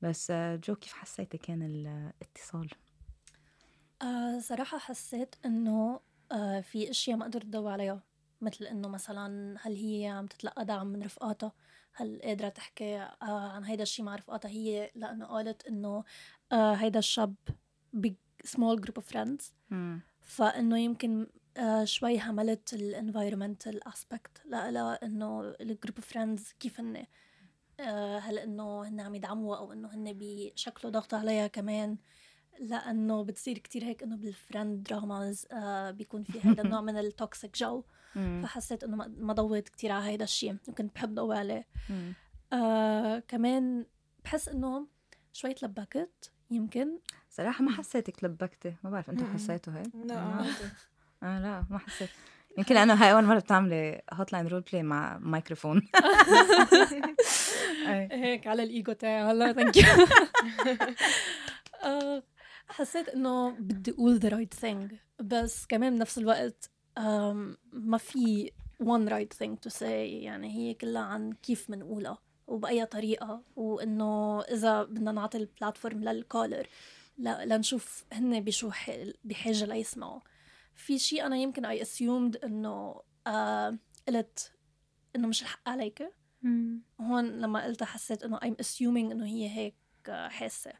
[0.01, 2.69] بس آه، جو كيف حسيتي كان الاتصال؟
[4.01, 5.99] آه صراحة حسيت إنه
[6.31, 8.03] آه في أشياء ما قدرت ضوي عليها
[8.41, 11.51] مثل إنه مثلا هل هي عم تتلقى دعم من رفقاتها؟
[11.93, 16.03] هل قادرة تحكي آه عن هيدا الشيء مع رفقاتها هي؟ لأنه قالت إنه
[16.51, 17.35] آه هيدا الشاب
[17.97, 18.13] big
[18.47, 19.51] small group of friends.
[20.21, 27.05] فإنه يمكن آه، شوي هملت ال environmental aspect لا إنه ال group friends كيف هن
[27.79, 31.97] آه، هل إنه هن عم يدعموها أو إنه هن بيشكلوا ضغط عليها كمان.
[32.59, 37.07] لأنه بتصير كتير هيك إنه بال friend dramas آه بيكون في هذا النوع من ال
[37.07, 37.83] toxic جو.
[38.43, 41.67] فحسيت إنه ما ضويت كتير على هذا الشيء وكنت بحب ضوي عليه
[42.53, 43.85] آه كمان
[44.25, 44.87] بحس إنه
[45.33, 46.99] شوي تلبكت يمكن.
[47.29, 50.45] صراحة ما حسيتك لبكتي ما بعرف أنتم حسيتوا هيك؟ لا
[51.23, 52.09] آه لا ما حسيت.
[52.57, 55.81] يمكن لأنه هاي أول مرة بتعملي hotline role play مع مايكروفون
[58.11, 59.83] هيك على الإيجو تاعي هلا thank you
[62.69, 66.71] حسيت إنه بدي أقول the right thing بس كمان بنفس الوقت
[67.73, 68.51] ما في
[68.83, 74.83] one right thing to say يعني هي كلها عن كيف بنقولها وبأي طريقة وإنه إذا
[74.83, 76.67] بدنا نعطي البلاتفورم للكولر
[77.17, 78.71] لنشوف هن بشو
[79.23, 80.19] بحاجة ليسمعوا.
[80.75, 83.77] في شيء أنا يمكن أي assumed إنه آه
[84.07, 84.53] قلت
[85.15, 86.13] إنه مش الحق عليك.
[87.01, 89.75] هون لما قلتها حسيت إنه I'm assuming إنه هي هيك
[90.07, 90.73] حاسة.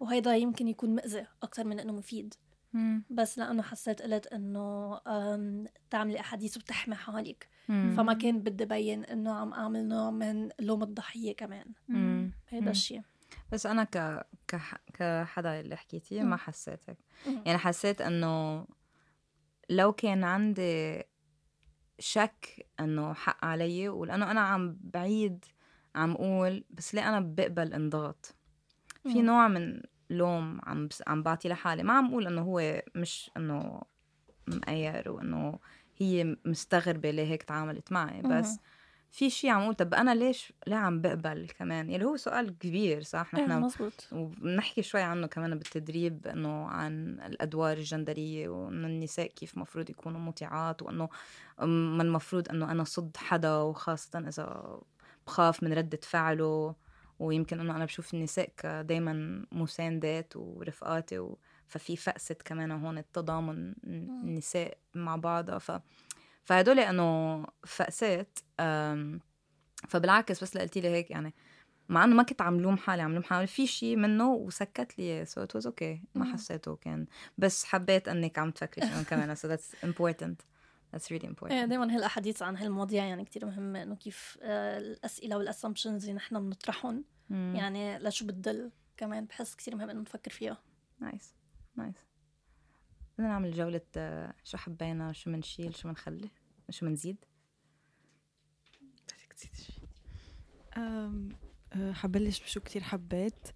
[0.00, 2.34] وهيدا يمكن يكون مأذي أكثر من إنه مفيد.
[3.10, 4.98] بس لأنه حسيت قلت إنه
[5.90, 11.36] تعملي أحاديث وتحمي حالك فما كان بدي بين إنه عم أعمل نوع من لوم الضحية
[11.36, 11.66] كمان.
[12.48, 13.02] هيدا الشيء
[13.52, 14.26] بس أنا ك...
[14.48, 14.74] كح...
[14.94, 18.66] كحدا اللي حكيتيه ما حسيت هيك يعني حسيت إنه
[19.70, 21.02] لو كان عندي
[21.98, 25.44] شك إنه حق علي ولأنه أنا عم بعيد
[25.94, 28.34] عم أقول بس ليه أنا بقبل انضغط؟
[29.12, 31.82] في نوع من لوم عم بس عم بعطي لحالي.
[31.82, 33.82] ما عم أقول إنه هو مش إنه
[34.48, 35.58] مقير وإنه
[35.96, 38.58] هي مستغربة ليه هيك تعاملت معي بس
[39.10, 43.02] في شيء عم أقول طب أنا ليش ليه عم بقبل كمان؟ يعني هو سؤال كبير
[43.02, 44.08] صح؟ نحن إيه مزبوط.
[44.12, 50.82] وبنحكي شوي عنه كمان بالتدريب إنه عن الأدوار الجندرية وإنه النساء كيف مفروض يكونوا مطيعات
[50.82, 51.08] وإنه
[51.96, 54.78] ما المفروض إنه أنا صد حدا وخاصة إذا
[55.26, 56.74] بخاف من ردة فعله.
[57.18, 61.38] ويمكن إنه أنا بشوف النساء دايما مساندات ورفقاتي و...
[61.66, 65.72] ففي فقسة كمان هون التضامن النساء مع بعضها ف
[66.44, 68.38] فهدول إنه فقسات
[69.88, 71.34] فبالعكس بس قلتي لي هيك يعني
[71.88, 75.24] مع إنه ما كنت عم لوم حالي عم لوم حالي في شيء منه وسكت لي
[75.24, 77.06] so it was okay ما حسيته كان
[77.38, 80.42] بس حبيت إنك عم تفكري فيهم كمان so that's important
[80.94, 81.52] That's really important.
[81.52, 86.16] إيه دائما هالأحاديث عن هالمواضيع يعني كتير مهمة إنه كيف آه، الأسئلة وال assumptions اللي
[86.16, 90.58] نحن بنطرحهم يعني لشو بتدل كمان بحس كتير مهم إنه نفكر فيها.
[91.00, 91.34] nice
[91.76, 91.94] nice.
[93.18, 96.28] بدنا نعمل جولة آه، شو حبينا شو منشيل شو منخلي
[96.70, 97.16] شو منزيد
[98.82, 99.88] بدك تزيد شيء
[100.76, 103.48] آه، حبلش بشو كتير حبيت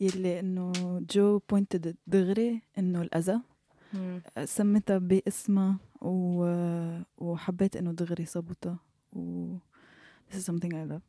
[0.00, 0.72] يلي إنه
[1.10, 3.42] جو pointed دغري إنه الأذى آه،
[4.44, 6.44] سميتها باسمها و...
[7.18, 8.78] وحبيت إنه دغري صبتها
[9.12, 9.56] و
[10.30, 11.02] this is something I love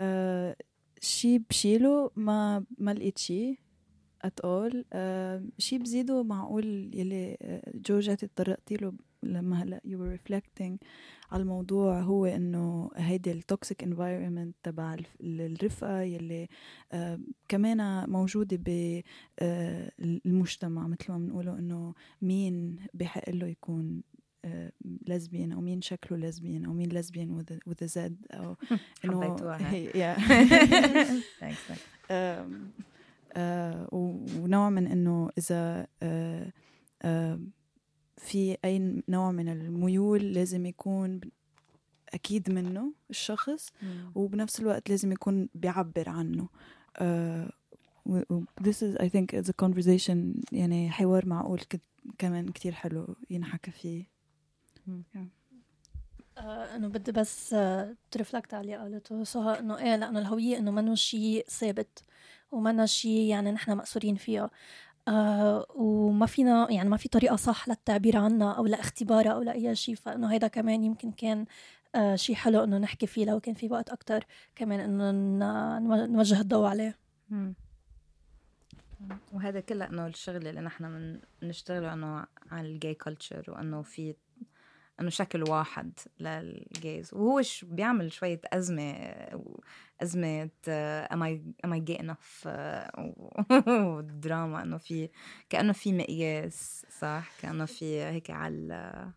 [0.00, 0.54] uh,
[1.00, 3.58] شي بشيله ما ما لقيت شي
[4.22, 4.84] at all
[5.58, 10.78] شيء بزيده معقول يلي آه، جورجيتي تطرقتي له لما هلا you reflecting
[11.30, 16.48] على الموضوع هو إنه هيدي ال toxic environment تبع الرفقه يلي
[16.92, 18.56] آه كمان موجودة
[19.40, 24.02] بالمجتمع آه مثل ما بنقوله إنه مين بحق له يكون
[25.08, 27.30] لزبيان أو مين شكله لزبيان أو مين لزبيان
[27.66, 28.56] وذ زد أو
[29.04, 29.20] إنه
[33.36, 36.52] آه، ونوع من إنه إذا آه،
[37.02, 37.40] آه،
[38.18, 41.20] في أي نوع من الميول لازم يكون
[42.14, 43.68] أكيد منه الشخص
[44.14, 46.48] وبنفس الوقت لازم يكون بيعبر عنه.
[48.60, 50.18] this is I think it's a conversation
[50.52, 51.60] يعني حوار معقول
[52.18, 54.04] كمان كتير حلو ينحكى فيه.
[56.38, 60.70] آه انه بدي بس آه ترفلكت على اللي قالته سهى إنه إيه لأنه الهوية إنه
[60.70, 62.04] منه شيء ثابت
[62.50, 64.50] ومنا شيء يعني نحن مأسورين فيها
[65.08, 69.94] آه وما فينا يعني ما في طريقة صح للتعبير عنها أو لإختبارها أو لأي شيء
[69.94, 71.46] فإنه هيدا كمان يمكن كان
[71.94, 76.66] آه شيء حلو إنه نحكي فيه لو كان في وقت أكتر كمان إنه نوجه الضوء
[76.66, 76.98] عليه.
[79.32, 84.14] وهذا كله إنه الشغل اللي نحن بنشتغله إنه على ال gay culture وإنه في
[85.00, 88.92] إنه شكل واحد لل gays وهو ش بيعمل شوية أزمة
[90.02, 92.48] ازمه am I am I gay enough
[93.68, 95.08] ودراما إنه في
[95.50, 99.10] كأنه في مقياس صح؟ كأنه في هيك على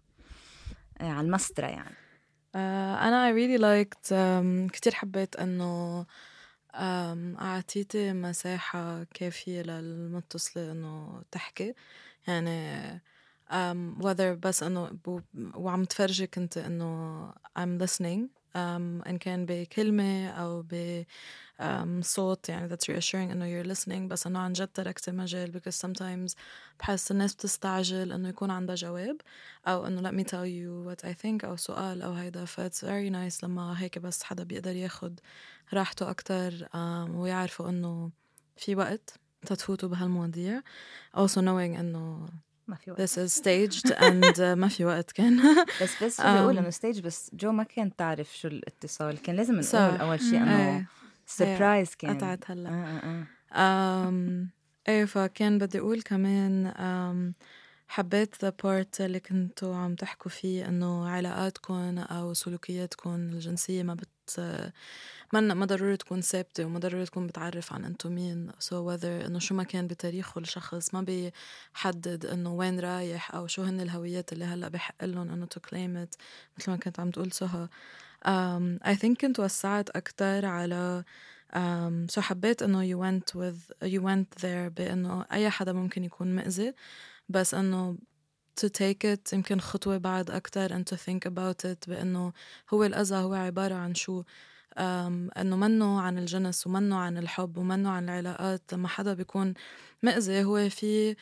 [1.01, 1.95] على المسطرة يعني.
[2.55, 2.57] uh,
[3.03, 6.05] أنا really liked um, كتير حبيت إنه
[7.41, 11.73] أعطيتي مساحة كافية للمتصلة إنه تحكي.
[12.27, 12.89] يعني
[13.49, 14.97] um, whether بس إنه
[15.55, 18.44] وعم تفرجك انت إنه I'm listening.
[18.55, 21.03] إن كان بكلمة أو ب
[21.59, 22.03] um,
[22.49, 24.07] يعني that's reassuring إنه you're listening.
[24.07, 26.33] بس إنه عن جد تركت مجال because sometimes
[26.79, 29.17] بحس الناس بتستعجل إنه يكون عندها جواب
[29.67, 32.45] أو إنه let me tell you what I think أو سؤال أو هيدا.
[32.45, 35.19] ف it's very nice لما هيك بس حدا بيقدر ياخد
[35.73, 38.11] راحته أكتر um, ويعرفوا إنه
[38.57, 40.61] في وقت تتفوتوا بهالمواضيع.
[41.17, 42.27] Also knowing إنه
[42.67, 43.01] ما في وقت.
[43.01, 45.39] This is staged and uh, ما في وقت كان.
[45.81, 49.21] بس بس شو بقول إنه staged بس جو ما كانت تعرف شو الاتصال.
[49.21, 50.85] كان لازم نقول أول شيء إنه
[51.25, 51.95] surprise إيه.
[51.97, 52.17] كان.
[52.17, 52.69] قطعت هلأ.
[52.69, 54.47] آه آه.
[54.87, 56.73] إيه فكان بدي أقول كمان
[57.87, 64.39] حبيت the part اللي كنتوا عم تحكوا فيه إنه علاقاتكم أو سلوكياتكم الجنسية ما بت
[65.33, 68.51] ما ما ضروري تكون ثابتة وما ضروري تكون بتعرف عن أنتم مين.
[68.59, 73.47] so so whether إنه شو ما كان بتاريخه الشخص ما بيحدد إنه وين رايح أو
[73.47, 76.15] شو هن الهويات اللي هلأ بحق لهم إنه to claim it
[76.57, 77.67] مثل ما كنت عم تقول سهى.
[78.25, 81.03] Um, I think كنت وسعت أكثر على
[81.53, 86.35] um, so حبيت إنه you went with you went there بإنه أي حدا ممكن يكون
[86.35, 86.73] مأذي.
[87.29, 87.97] بس إنه
[88.59, 92.33] to take it يمكن خطوة بعد أكتر and to think about it بأنه
[92.73, 94.23] هو الأذى هو عبارة عن شو؟
[94.77, 98.73] إنه منه عن الجنس ومنه عن الحب ومنه عن العلاقات.
[98.73, 99.53] لما حدا بيكون
[100.03, 101.15] مأذي هو في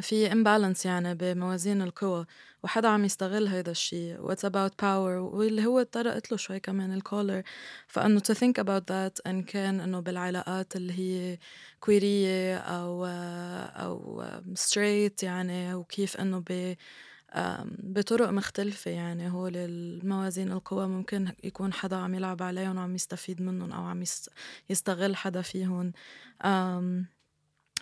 [0.00, 2.26] في imbalance يعني بموازين القوى
[2.62, 7.42] وحدا عم يستغل هيدا الشيء what's about power واللي هو طرقت له شوي كمان الكولر
[7.88, 11.38] فإنه to think about that إن كان إنه بالعلاقات اللي هي
[11.80, 16.74] كويرية أو أو straight يعني وكيف إنه ب
[17.78, 19.30] بطرق مختلفة يعني.
[19.30, 24.04] هو الموازين القوى ممكن يكون حدا عم يلعب عليهم وعم يستفيد منهم أو عم
[24.70, 25.92] يستغل حدا فيهم.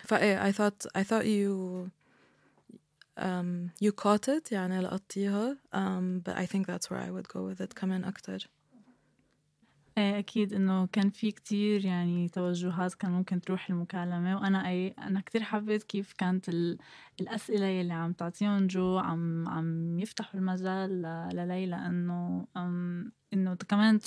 [0.03, 1.89] فإيه I thought I thought you
[3.17, 5.57] um, you caught it يعني لقطتيها.
[5.73, 8.49] Um, but I think that's where I would go with it كمان أكتر.
[9.97, 15.21] إيه أكيد إنه كان في كتير يعني توجهات كان ممكن تروح المكالمة وأنا أي أنا
[15.21, 16.49] كتير حبيت كيف كانت
[17.21, 21.01] الأسئلة يلي عم تعطيهم جو عم عم يفتحوا المجال
[21.33, 22.47] لليلى إنه
[23.33, 23.99] إنه كمان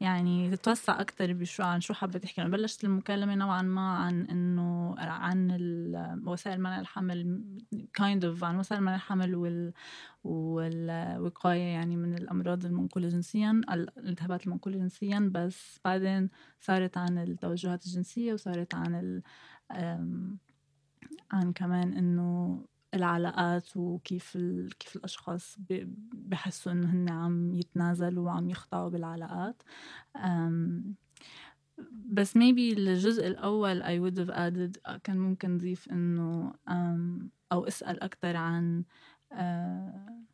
[0.00, 2.44] يعني تتوسع أكتر بشو عن شو حابة تحكي.
[2.44, 5.48] بلشت المكالمة نوعا ما عن إنه عن
[6.26, 7.42] وسائل منع الحمل
[7.74, 9.72] kind of عن وسائل منع الحمل وال
[10.24, 16.30] والوقاية يعني من الأمراض المنقولة جنسيا الالتهابات المنقولة جنسيا بس بعدين
[16.60, 19.22] صارت عن التوجهات الجنسية وصارت عن ال
[21.32, 22.64] عن كمان إنه
[22.94, 24.78] العلاقات وكيف ال...
[24.78, 25.56] كيف الأشخاص
[26.12, 29.62] بحسوا إنه هن عم يتنازلوا وعم يخضعوا بالعلاقات
[30.16, 30.94] أم...
[32.06, 36.52] بس maybe الجزء الأول I would have added كان ممكن نضيف إنه.
[37.52, 38.84] أو أسأل أكتر عن
[39.32, 40.24] أه...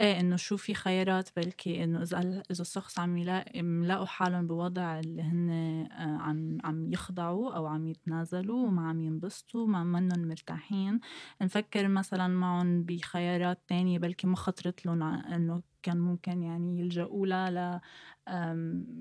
[0.00, 2.18] إيه إنه شو في خيارات بلكي إنه إذا
[2.50, 5.50] إذا الشخص عم يلاقي ملاقوا حالهم بوضع اللي هن
[5.92, 11.00] آه، عم عم يخضعوا أو عم يتنازلوا وما عم ينبسطوا ما منهم مرتاحين.
[11.42, 17.80] نفكر مثلا معهم بخيارات تانية بلكي ما خطرت لهم إنه كان ممكن يعني يلجأوا لها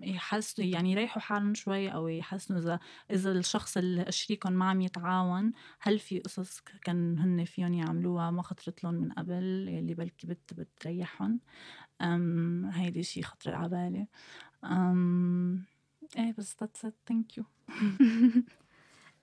[0.03, 2.79] يحسنوا يعني يريحوا حالهم شوي أو يحسنوا إذا
[3.11, 8.41] إذا الشخص اللي شريكهم ما عم يتعاون هل في قصص كان هن فيهم يعملوها ما
[8.41, 11.39] خطرت لهم من قبل اللي بلكي بت بتريحهم؟
[12.71, 14.07] هيدي شي خطر على بالي.
[16.17, 17.13] إيه بس that's it.
[17.13, 17.43] Thank you.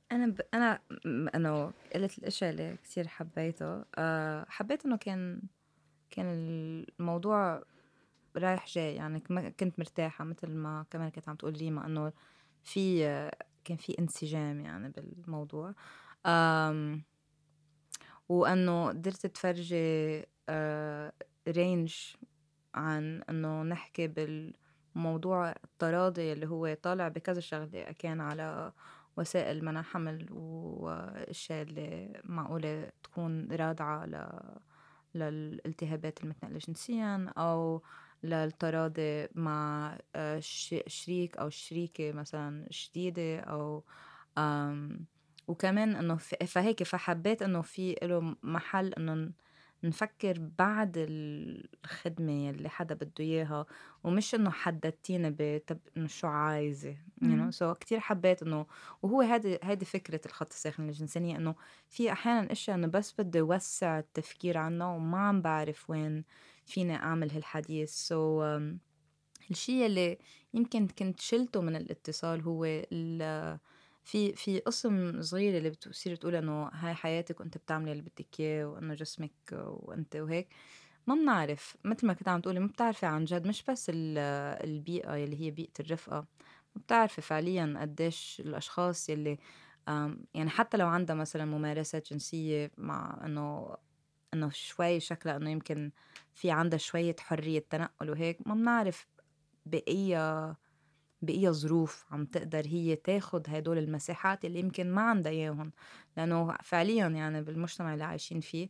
[0.12, 0.40] أنا ب...
[0.54, 0.80] أنا
[1.34, 3.84] إنه قلت الأشياء اللي كثير حبيته.
[3.94, 5.42] أه حبيت إنه كان
[6.10, 6.26] كان
[7.00, 7.62] الموضوع
[8.38, 9.20] رايح جاي يعني
[9.60, 12.12] كنت مرتاحة مثل ما كمان كنت عم تقول ريما إنه
[12.64, 13.00] في
[13.64, 15.74] كان في انسجام يعني بالموضوع.
[16.26, 17.02] آمم،
[18.28, 20.24] وإنه قدرت تفرجي
[21.48, 22.14] رينج
[22.74, 28.72] عن إنه نحكي بالموضوع التراضي اللي هو طالع بكذا شغلة كان على
[29.16, 34.28] وسائل منع حمل وأشياء اللي معقولة تكون رادعة ل
[35.14, 37.82] للالتهابات المتنقلة جنسيا أو
[38.26, 40.40] للتراضي مع آه،
[40.86, 43.84] شريك أو شريكة مثلا جديدة أو
[45.48, 46.16] وكمان إنه
[46.46, 49.30] فهيك فحبيت إنه في له محل إنه
[49.84, 53.66] نفكر بعد الخدمة اللي حدا بده إياها
[54.04, 58.66] ومش إنه حددتينا بتب إنه شو عايزة you know so كتير حبيت إنه
[59.02, 61.54] وهو هذه هذه فكرة الخط الساخن الجنسانية إنه
[61.88, 66.24] في أحيانا أشياء إنه بس بدي وسع التفكير عنها وما عم بعرف وين
[66.66, 68.12] فيني أعمل هالحديث.
[68.12, 68.78] So um,
[69.50, 70.18] الشيء اللي
[70.54, 72.64] يمكن كنت شلته من الاتصال هو
[74.04, 78.66] في في قسم صغير اللي بتصير تقول إنه هاي حياتك وأنت بتعملي اللي بدك إياه
[78.66, 80.48] وإنه جسمك وأنت وهيك.
[81.06, 81.76] ما بنعرف.
[81.84, 83.46] مثل ما كنت عم تقولي ما بتعرفي عن جد.
[83.46, 86.26] مش بس البيئة اللي هي بيئة الرفقة.
[86.76, 89.38] ما بتعرفي فعليا قديش الأشخاص يلي
[90.34, 93.76] يعني حتى لو عندها مثلا ممارسات جنسية مع إنه
[94.36, 95.92] إنه شوي شكلها إنه يمكن
[96.34, 99.08] في عندها شوية حرية تنقل وهيك ما بنعرف
[99.66, 100.16] بأي
[101.22, 105.72] بأي ظروف عم تقدر هي تاخد هدول المساحات اللي يمكن ما عندها إياهم.
[106.16, 108.68] لأنه فعليا يعني بالمجتمع اللي عايشين فيه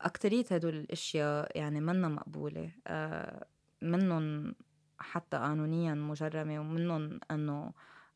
[0.00, 2.70] أكترية هدول الأشياء يعني منا مقبولة.
[2.86, 3.46] آه
[3.82, 4.54] منهم
[4.98, 7.72] حتى قانونيا مجرمة ومنهم أنه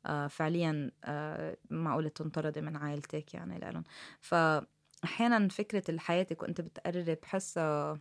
[0.07, 3.85] آه فعليا آه معقولة تنطردي من عائلتك يعني لهم
[5.03, 8.01] فأحيانا فكرة الحياة وأنت بتقرري بحسها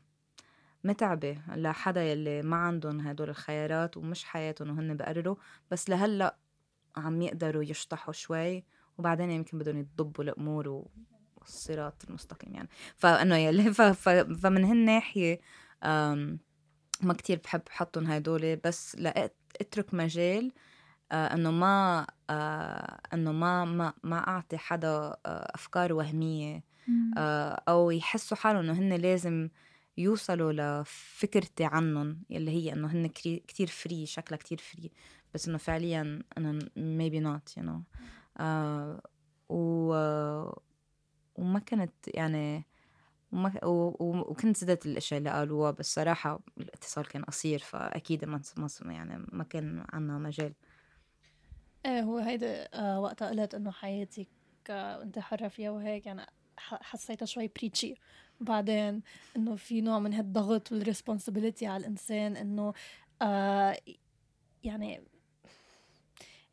[0.83, 5.35] متعبة لحدا يلي ما عندهم هدول الخيارات ومش حياتهم وهن بقرروا
[5.71, 6.37] بس لهلأ
[6.97, 8.63] عم يقدروا يشطحوا شوي
[8.97, 10.85] وبعدين يمكن بدهم يضبوا الأمور
[11.35, 12.69] والصراط المستقيم يعني.
[12.95, 15.39] فإنه يلي فمن هالناحيه
[17.01, 20.51] ما كتير بحب حطهم هدول بس لاترك مجال
[21.11, 26.63] آه إنه ما آه إنه ما ما ما أعطي حدا آه أفكار وهمية
[27.67, 29.49] أو يحسوا حالهم إنه هن لازم
[29.97, 33.07] يوصلوا لفكرتي عنهم اللي هي إنه هن
[33.47, 34.91] كتير free شكلها كتير free
[35.33, 37.81] بس إنه فعليا أنا maybe not you know.
[38.39, 39.01] آه
[39.49, 39.93] و
[41.35, 42.65] وما كنت يعني
[43.31, 48.41] وما وكنت زدت الأشياء اللي قالوها بس صراحة الاتصال كان قصير فأكيد ما
[48.85, 50.53] يعني ما كان عنا مجال.
[51.85, 54.27] إيه هو هيدا آه وقتها قلت إنه حياتك
[54.69, 56.25] آه انت حرة فيها وهيك يعني
[56.59, 57.95] حسيتها شوي preachy
[58.41, 59.01] بعدين
[59.35, 62.73] إنه في نوع من هالضغط وال responsibility على الإنسان إنه
[63.21, 63.77] آه
[64.63, 65.01] يعني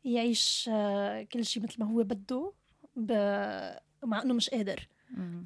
[0.05, 2.53] يعيش آه كل شيء مثل ما هو بده
[4.03, 4.87] مع إنه مش قادر.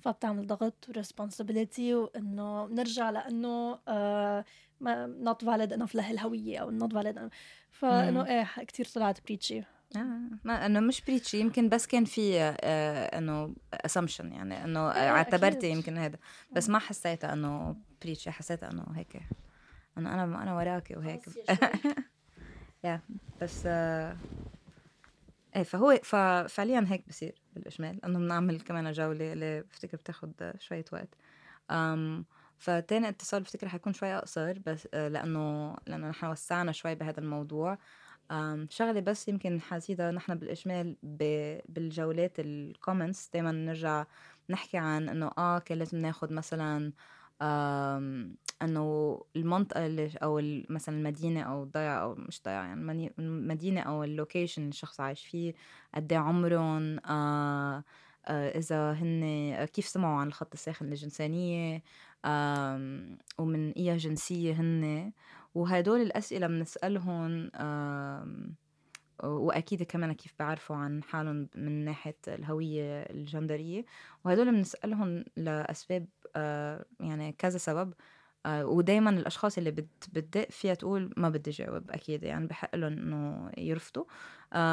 [0.01, 4.45] فبتعمل ضغط و responsibility وإنه بنرجع لإنه آه
[4.79, 7.29] ما not valid enough لهالهوية أو not valid
[7.71, 9.63] فإنه إيه كثير طلعت preachy
[9.95, 10.19] آه.
[10.43, 15.69] ما إنه مش preachy يمكن بس كان في آه إنه assumption يعني إنه إيه اعتبرتي
[15.69, 16.17] يمكن هذا.
[16.55, 19.21] بس ما حسيتها إنه preachy حسيتها إنه هيك.
[19.97, 21.21] انه أنا أنا وراكي وهيك.
[22.83, 23.01] yeah
[23.41, 24.17] بس آه
[25.55, 28.05] إيه فهو ففعليا هيك بصير بالإجمال.
[28.05, 31.09] إنه بنعمل كمان جولة اللي بفتكر بتاخد شوية وقت.
[31.71, 32.25] um
[32.57, 37.77] فتاني اتصال بفتكر حيكون شوي اقصر بس آه، لأنه لأنه نحن وسعنا شوي بهذا الموضوع.
[38.69, 40.95] شغلة بس يمكن حسيتها نحن بالإجمال
[41.69, 44.05] بالجولات ال comments دايما نرجع
[44.49, 46.91] نحكي عن إنه آه كان لازم ناخد مثلا
[48.61, 54.10] إنه المنطقة اللي أو مثلا المدينة أو الضيعة أو مش ضيعة يعني المدينة أو ال
[54.10, 55.53] location اللي الشخص عايش فيه
[55.95, 57.83] قد إيه عمرهم آه
[58.25, 61.83] آه إذا هن كيف سمعوا عن الخط الساخن للجنسانية
[63.37, 65.11] ومن أي جنسية هن
[65.55, 67.51] وهدول الأسئلة بنسألهم
[69.23, 73.85] وأكيد كمان كيف بيعرفوا عن حالهم من ناحية الهوية الجندرية.
[74.25, 77.93] وهدول بنسألهم لأسباب آه، يعني كذا سبب
[78.45, 83.51] آه، ودائما الأشخاص اللي بتدق فيها تقول ما بدي جاوب أكيد يعني بحق لهم إنه
[83.57, 84.05] يرفضوا.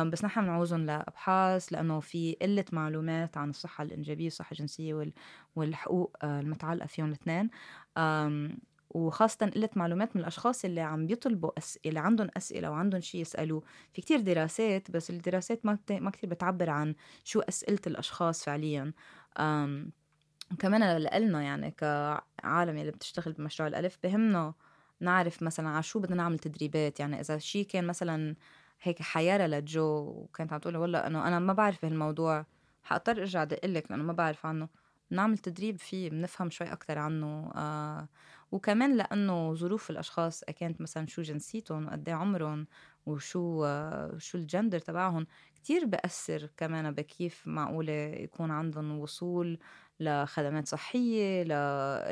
[0.04, 5.12] بس نحن بنعوزهم لأبحاث لأنه في قلة معلومات عن الصحة الإنجابية والصحة الجنسية
[5.56, 7.50] والحقوق آه، المتعلقة فيهم الاثنين.
[8.96, 14.02] وخاصة قلة معلومات من الأشخاص اللي عم بيطلبوا أسئلة عندهم أسئلة وعندهم شيء يسألوه في
[14.02, 16.94] كتير دراسات بس الدراسات ما ما كتير بتعبر عن
[17.24, 18.92] شو أسئلة الأشخاص فعليا.
[20.58, 24.54] كمان لنا يعني كعالم اللي بتشتغل بمشروع الألف بهمنا
[25.00, 27.00] نعرف مثلا على شو بدنا نعمل تدريبات.
[27.00, 28.36] يعني إذا شيء كان مثلا
[28.82, 32.46] هيك حيارة لجو وكانت عم تقول والله إنه أنا ما بعرف بهالموضوع
[32.82, 34.68] حأضطر أرجع أدق لأنه ما بعرف عنه.
[35.10, 37.50] نعمل تدريب فيه بنفهم شوي أكتر عنه.
[37.54, 38.08] آه
[38.56, 42.66] وكمان لأنه ظروف الأشخاص كانت مثلا شو جنسيتهم وقد عمرهم
[43.06, 43.66] وشو
[44.18, 49.58] شو الجندر تبعهم كتير بأثر كمان بكيف معقولة يكون عندهم وصول
[50.00, 51.52] لخدمات صحية ل...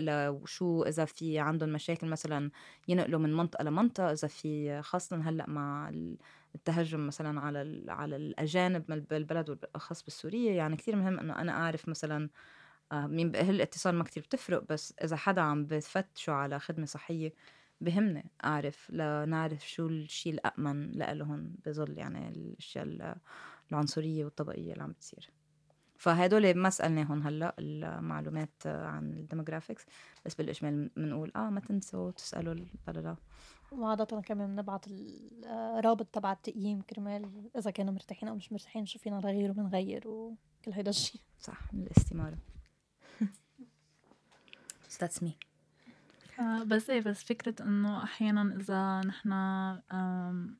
[0.01, 2.51] لشو إذا في عندهم مشاكل مثلا
[2.88, 5.88] ينقلوا من منطقة لمنطقة إذا في خاصة هلأ مع
[6.55, 10.53] التهجم مثلا على على الأجانب بالبلد وبالأخص بالسورية.
[10.53, 12.28] يعني كتير مهم إنه أنا أعرف مثلا آه،
[12.93, 17.35] مين بأهل الاتصال ما كتير بتفرق بس إذا حدا عم بفتشوا على خدمة صحية
[17.80, 23.16] بهمني أعرف لنعرف شو الشيء الأأمن لإلهم بظل يعني الأشياء
[23.70, 25.30] العنصرية والطبقية اللي عم بتصير.
[25.99, 29.87] فهدول ما سألناهم هلأ المعلومات عن الديموغرافيكس
[30.26, 33.16] بس بالإجمال بنقول آه ما تنسوا تسألوا لا
[33.72, 34.87] وعادة كمان بنبعت
[35.45, 40.72] الرابط تبع التقييم كرمال إذا كانوا مرتاحين أو مش مرتاحين شو فينا نغير وبنغير وكل
[40.72, 42.39] هيدا الشيء صح من الاستمارة.
[44.95, 45.32] So that's me.
[46.40, 49.30] آه، بس إيه بس فكرة إنه أحيانا إذا نحن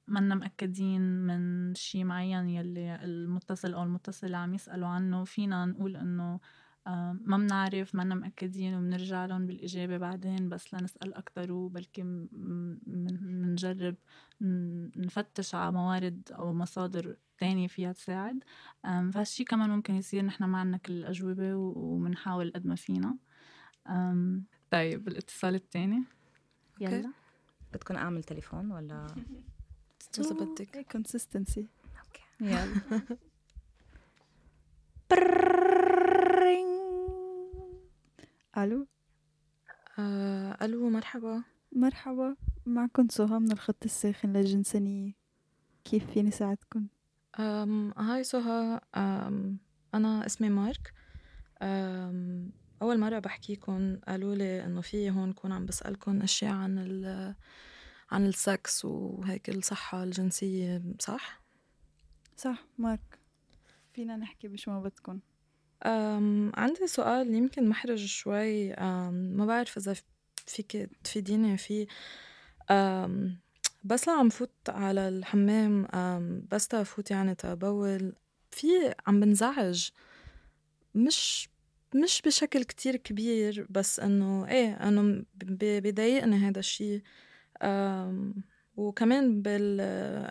[0.09, 6.41] منا مأكدين من شي معين يلي المتصل أو المتصلة عم يسألوا عنه فينا نقول إنه
[6.87, 12.03] ما بنعرف منا مأكدين وبنرجع لهم بالإجابة بعدين بس لنسأل أكتر وبلكي
[12.83, 13.95] بنجرب
[14.97, 18.45] نفتش على موارد أو مصادر تانية فيها تساعد.
[18.83, 23.17] فهالشي كمان ممكن يصير نحن ما عنا كل الأجوبة وبنحاول قد ما فينا.
[24.71, 26.05] طيب الاتصال الثاني
[26.81, 27.13] يلا.
[27.73, 29.07] بدكم أعمل تليفون ولا؟
[30.19, 31.69] اذا بدك كونسستنسي
[32.05, 32.23] أوكي.
[32.41, 32.81] يلا.
[38.59, 38.87] ألو
[39.99, 45.13] آه، ألو مرحبا مرحبا معكم سهى من الخط الساخن للجنسانية
[45.85, 46.87] كيف فيني ساعدكم؟
[47.97, 48.81] هاي سهى
[49.95, 50.95] أنا اسمي مارك
[52.83, 57.35] أول مرة بحكيكم قالوا لي إنه في هون كون عم بسألكم أشياء عن ال
[58.11, 61.43] عن السكس وهيك الصحة الجنسية صح؟
[62.37, 63.19] صح مارك
[63.93, 65.21] فينا نحكي بشو ما بدكم
[66.55, 68.73] عندي سؤال يمكن محرج شوي.
[69.11, 69.95] ما بعرف إذا
[70.47, 71.87] فيك تفيديني فيه.
[73.85, 75.87] بس لو عم فوت على الحمام.
[76.51, 78.15] بس تفوت يعني تبول
[78.51, 79.91] في عم بنزعج.
[80.95, 81.49] مش
[81.95, 85.25] مش بشكل كتير كبير بس إنه إيه إنه
[85.81, 87.03] بيضايقني هذا الشي.
[88.77, 89.81] وكمان بال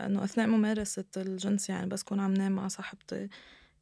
[0.06, 3.30] إنه أثناء ممارسة الجنس يعني بس كون عم نام مع صاحبتي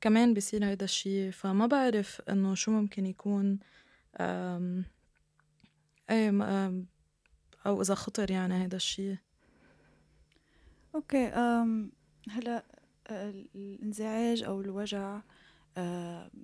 [0.02, 1.32] كمان بيصير هيدا الشي.
[1.32, 3.60] فما بعرف إنه شو ممكن يكون
[6.10, 6.30] إيه
[7.66, 9.18] أو إذا خطر يعني هيدا الشي.
[10.96, 11.28] okay
[12.30, 12.66] هلأ
[13.56, 15.24] الانزعاج أو الوجع آه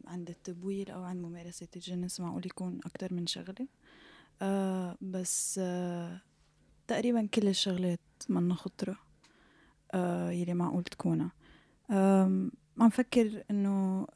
[0.07, 3.67] عند التبويل أو عند ممارسة الجنس معقول يكون أكتر من شغلة.
[4.41, 6.21] آه بس آه
[6.88, 7.99] تقريبا كل الشغلات
[8.30, 8.97] منا خطرة
[9.93, 11.32] آه يلي معقول تكونها.
[12.80, 14.07] عم فكر إنه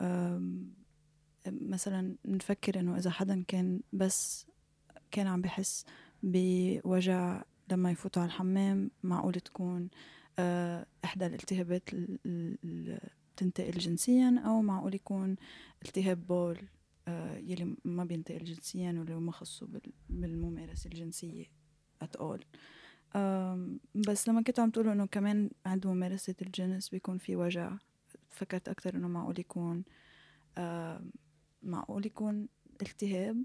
[1.47, 4.45] مثلا نفكر إنه إذا حدا كان بس
[5.12, 5.86] كان عم بحس
[6.24, 9.89] بوجع لما يفوتوا على الحمام معقول تكون
[10.39, 11.89] آه إحدى الالتهابات
[13.42, 15.36] تنتقل جنسيا أو معقول يكون
[15.86, 16.58] التهاب بول
[17.08, 19.68] آه يلي ما بينتقل جنسيا واللي ما خصه
[20.10, 21.46] بالممارسة الجنسية
[22.04, 22.39] at all.
[23.96, 27.78] بس لما كنتوا عم تقولوا إنه كمان عند ممارسة الجنس بيكون في وجع
[28.30, 29.84] فكرت أكتر إنه معقول يكون
[31.64, 32.48] معقول يكون
[32.82, 33.44] التهاب.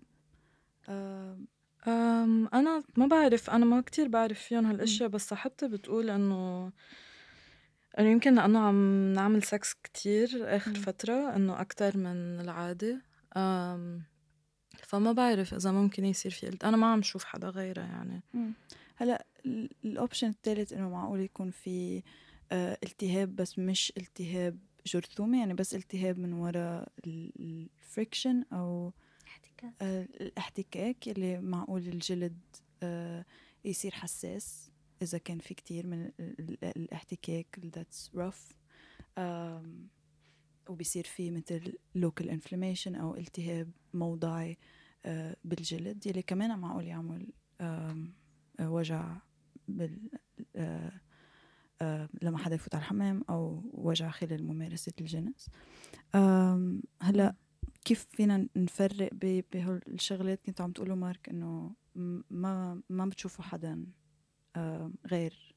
[2.54, 6.72] أنا ما بعرف أنا ما كتير بعرف فيهم هالأشياء بس صاحبتي بتقول إنه
[7.98, 13.02] إنه يمكن لأنه عم نعمل سكس كتير آخر فترة إنه أكتر من العادة.
[14.76, 18.22] فما بعرف إذا ممكن يصير في قلت أنا ما عم شوف حدا غيره يعني.
[18.96, 19.26] هلأ
[19.84, 22.02] ال option الثالث إنه معقول يكون في
[22.52, 28.92] آه التهاب بس مش التهاب جرثومي يعني بس التهاب من وراء ال friction أو
[29.26, 29.74] احتكاك.
[29.82, 32.38] آه الاحتكاك اللي معقول الجلد
[32.82, 33.24] آه
[33.64, 34.70] يصير حساس.
[35.02, 36.10] إذا كان في كتير من
[36.62, 38.54] الاحتكاك that's rough.
[40.68, 44.58] وبيصير في مثل local inflammation أو التهاب موضعي
[45.04, 47.32] آه بالجلد يلي كمان معقول يعمل
[48.60, 49.16] وجع
[49.68, 50.10] بال
[50.56, 50.92] آه،
[51.82, 55.50] آه، لما حدا يفوت على الحمام أو وجع خلال ممارسة الجنس.
[57.02, 57.34] هلا
[57.84, 59.10] كيف فينا نفرق
[59.52, 61.74] بهالشغلات كنت عم تقولوا مارك إنه
[62.30, 63.86] ما ما بتشوفوا حدا.
[65.06, 65.54] غير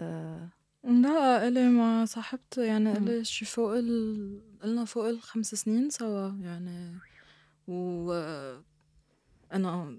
[0.00, 0.48] آه،
[0.84, 6.98] لا إلي مع صاحبتي يعني إلي شي فوق ال قلنا فوق الخمس سنين سوا يعني.
[7.68, 8.12] و
[9.52, 9.98] أنا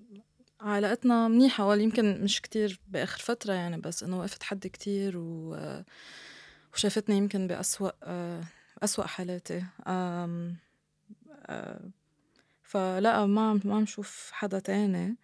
[0.61, 5.57] علاقتنا منيحة ولا يمكن مش كتير بآخر فترة يعني بس إنه وقفت حدي كتير و...
[6.73, 7.91] وشافتني يمكن بأسوأ
[8.83, 9.65] أسوأ حالاتي.
[9.87, 10.55] أم...
[12.63, 15.05] فلا ما ما عم شوف حدا تاني.
[15.05, 15.17] أم...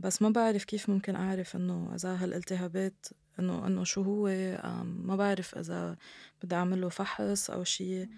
[0.00, 3.06] بس ما بعرف كيف ممكن أعرف إنه إذا هالالتهابات
[3.38, 4.28] إنه إنه شو هو
[4.84, 5.96] ما بعرف إذا
[6.42, 8.08] بدي أعمل له فحص أو شي.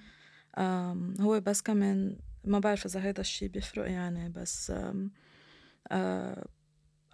[1.21, 4.73] هو بس كمان ما بعرف إذا هيدا الشي بيفرق يعني بس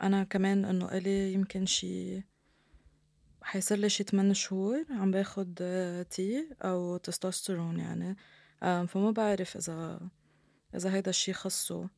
[0.02, 2.22] أنا كمان إنه إلي يمكن شي
[3.42, 5.54] حيصير لي شي 8 شهور عم باخد
[6.10, 8.16] تي أو تستوستيرون يعني.
[8.60, 10.00] فما بعرف إذا
[10.74, 11.90] إذا هيدا الشي خصه.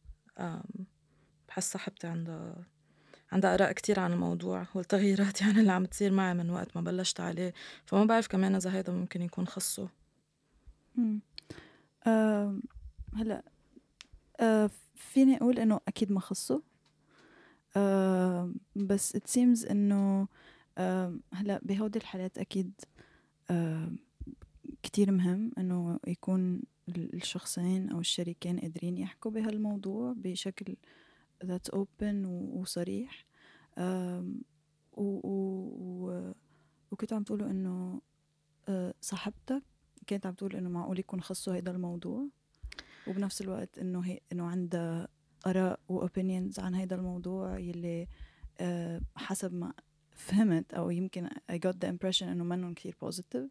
[1.50, 2.64] بحس صاحبتي عندها
[3.32, 7.20] عندها آراء كتير عن الموضوع والتغييرات يعني اللي عم تصير معي من وقت ما بلشت
[7.20, 7.54] عليه.
[7.86, 9.88] فما بعرف كمان إذا هيدا ممكن يكون خصه.
[13.14, 13.42] هلأ
[14.40, 16.62] أه فيني أقول إنه أكيد ما خصه.
[17.76, 20.28] آه بس it seems إنه
[20.78, 22.72] آه هلأ بهودي الحالات أكيد
[23.50, 23.92] آه
[24.82, 26.62] كتير مهم إنه يكون
[26.96, 30.76] الشخصين أو الشريكين قادرين يحكوا بهالموضوع بشكل
[31.44, 33.26] that's open وصريح
[34.92, 36.32] و, و,
[36.90, 38.00] وكنت عم تقولوا إنه
[38.68, 39.62] آه صاحبتك
[40.06, 42.28] كانت عم تقول إنه معقول يكون خصو هيدا الموضوع.
[43.06, 45.08] وبنفس الوقت إنه هي إنه عندها
[45.46, 48.08] آراء وأوبينيونز عن هذا الموضوع يلي
[48.60, 49.72] آه، حسب ما
[50.12, 53.48] فهمت أو يمكن I got the impression إنه منهم كتير positive.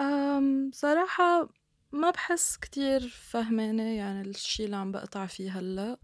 [0.00, 1.48] أم صراحة
[1.92, 5.98] ما بحس كتير فهمانة يعني الشي اللي عم بقطع فيه هلأ.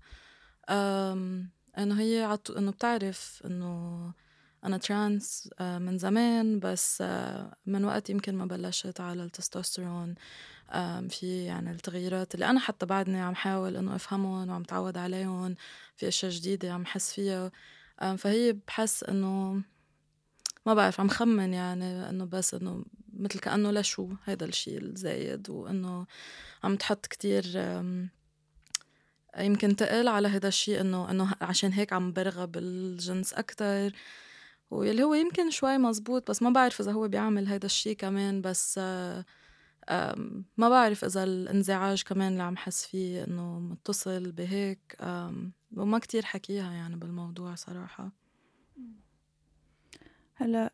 [0.68, 4.12] إنه هي عطو إنه بتعرف إنه
[4.64, 10.14] أنا ترانس آه، من زمان بس آه، من وقت يمكن ما بلشت على التستوستيرون.
[11.08, 15.54] في يعني التغييرات اللي أنا حتى بعدني عم حاول إنه أفهمهم وعم تعود عليهم
[15.96, 17.50] في أشياء جديدة عم حس فيها.
[18.16, 19.62] فهي بحس إنه
[20.66, 26.06] ما بعرف عم خمن يعني إنه بس إنه مثل كأنه لشو هيدا الشيء الزايد وإنه
[26.64, 27.44] عم تحط كتير
[29.38, 33.92] يمكن تقل على هذا الشيء إنه إنه عشان هيك عم برغب الجنس أكثر
[34.70, 38.78] واللي هو يمكن شوي مزبوط بس ما بعرف إذا هو بيعمل هيدا الشيء كمان بس
[40.56, 44.96] ما بعرف إذا الانزعاج كمان اللي عم حس فيه إنه متصل بهيك.
[45.76, 48.12] وما كتير حكيها يعني بالموضوع صراحة.
[50.34, 50.72] هلأ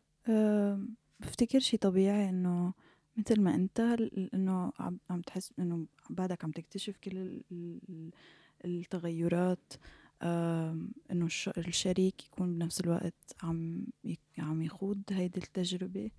[1.19, 2.73] بفتكر شي طبيعي إنه
[3.17, 3.79] مثل ما أنت
[4.33, 4.71] إنه
[5.09, 7.41] عم تحس إنه بعدك عم تكتشف كل
[8.65, 9.73] التغيرات
[11.11, 11.27] إنه
[11.57, 13.87] الشريك يكون بنفس الوقت عم
[14.37, 16.11] عم يخوض هيدي التجربة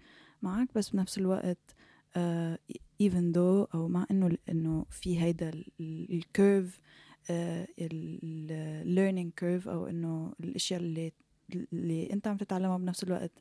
[0.42, 1.74] معك بس بنفس الوقت
[2.16, 2.56] uh,
[3.02, 6.80] even though أو مع إنه إنه في هيدا ال curve
[7.80, 11.12] ال learning curve أو إنه الأشياء اللي
[11.72, 13.32] اللي أنت عم تتعلمها بنفس الوقت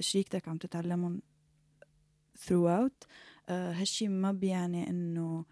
[0.00, 1.22] شريكتك عم تتعلمهم
[2.46, 3.06] throughout
[3.48, 5.44] هالشي ما بيعني إنه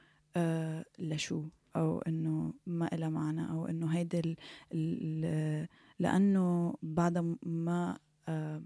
[0.98, 1.44] لشو.
[1.76, 4.22] أو إنه ما إلها معنى أو إنه هيدا
[4.72, 5.68] ال
[5.98, 7.98] لأنه بعدها ما
[8.28, 8.62] uh,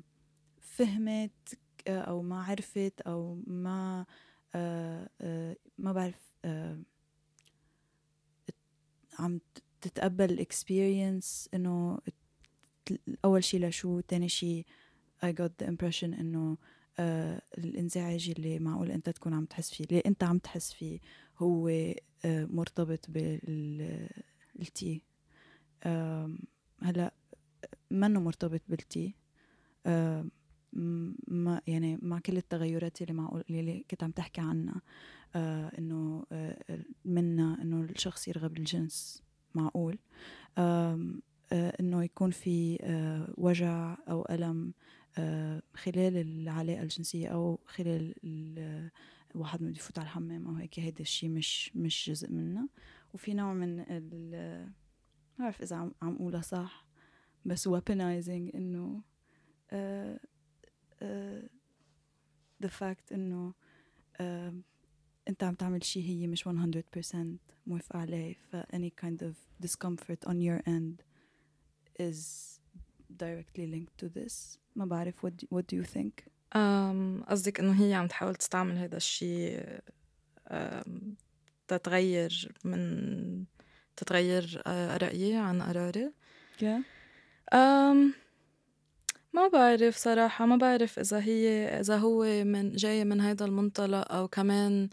[0.61, 4.07] فهمت أو ما عرفت أو ما
[4.55, 6.79] آه، آه، ما بعرف آه،
[9.19, 9.41] عم
[9.81, 11.99] تتقبل الاكسبيرينس إنه
[13.25, 14.67] أول شيء لشو تاني شيء
[15.25, 16.57] I got the impression إنه
[17.59, 21.01] الإنزعاج اللي معقول أنت تكون عم تحس فيه اللي أنت عم تحس فيه
[21.39, 21.69] هو
[22.25, 25.03] مرتبط بالتي
[26.83, 27.14] هلا
[27.91, 29.14] منه مرتبط بالتي.
[31.29, 34.83] ما يعني مع كل التغيرات اللي معقول اللي كنت عم تحكي عنها.
[35.35, 39.23] آه إنه آه منا إنه الشخص يرغب الجنس
[39.55, 39.99] معقول.
[40.59, 41.19] آه
[41.53, 44.73] إنه يكون في آه وجع أو ألم
[45.19, 48.14] آه خلال العلاقة الجنسية أو خلال
[49.35, 52.68] الواحد بده يفوت على الحمام أو هيك هيدا الشيء مش مش جزء منه.
[53.14, 54.31] وفي نوع من ال
[55.39, 56.87] ما بعرف إذا عم عم أقولها صح
[57.45, 59.03] بس weaponizing إنه
[59.72, 60.18] uh,
[61.03, 61.49] uh,
[62.64, 63.55] the fact إنه
[64.18, 64.22] uh,
[65.29, 66.51] أنت عم تعمل شيء هي مش 100%
[67.66, 68.35] موافقة عليه.
[68.35, 71.03] ف any kind of discomfort on your end
[72.03, 72.18] is
[73.22, 74.59] directly linked to this.
[74.76, 76.38] ما بعرف what do, what do you think?
[77.28, 79.64] قصدك إنه هي عم تحاول تستعمل هذا الشيء
[81.68, 83.44] تتغير من
[83.96, 84.62] تتغير
[85.03, 86.12] رأيي عن قراري؟
[86.61, 86.82] Yeah.
[87.55, 88.14] um
[89.32, 94.28] ما بعرف صراحة ما بعرف إذا هي إذا هو من جاي من هيدا المنطلق أو
[94.28, 94.88] كمان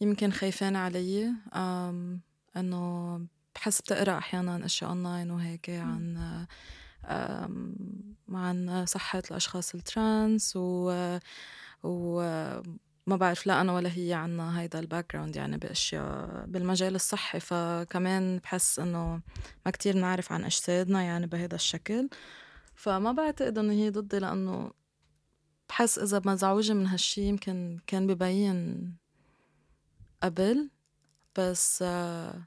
[0.00, 1.32] يمكن خايفين علي.
[1.54, 2.20] um
[2.56, 6.46] إنه بحس بتقرأ أحيانا أشياء أونلاين وهيك عن
[8.28, 10.92] عن صحة الأشخاص ال trans و
[11.82, 12.22] و
[13.06, 17.40] ما بعرف لا أنا ولا هي عنا هيدا ال background يعني بأشياء بالمجال الصحي.
[17.40, 19.20] فكمان بحس إنه
[19.66, 22.08] ما كتير نعرف عن أجسادنا يعني بهذا الشكل.
[22.74, 24.70] فما بعتقد إنه هي ضدي لأنه
[25.68, 28.96] بحس إذا مزعوجة من هالشي يمكن كان ببين
[30.22, 30.70] قبل.
[31.38, 32.46] بس آه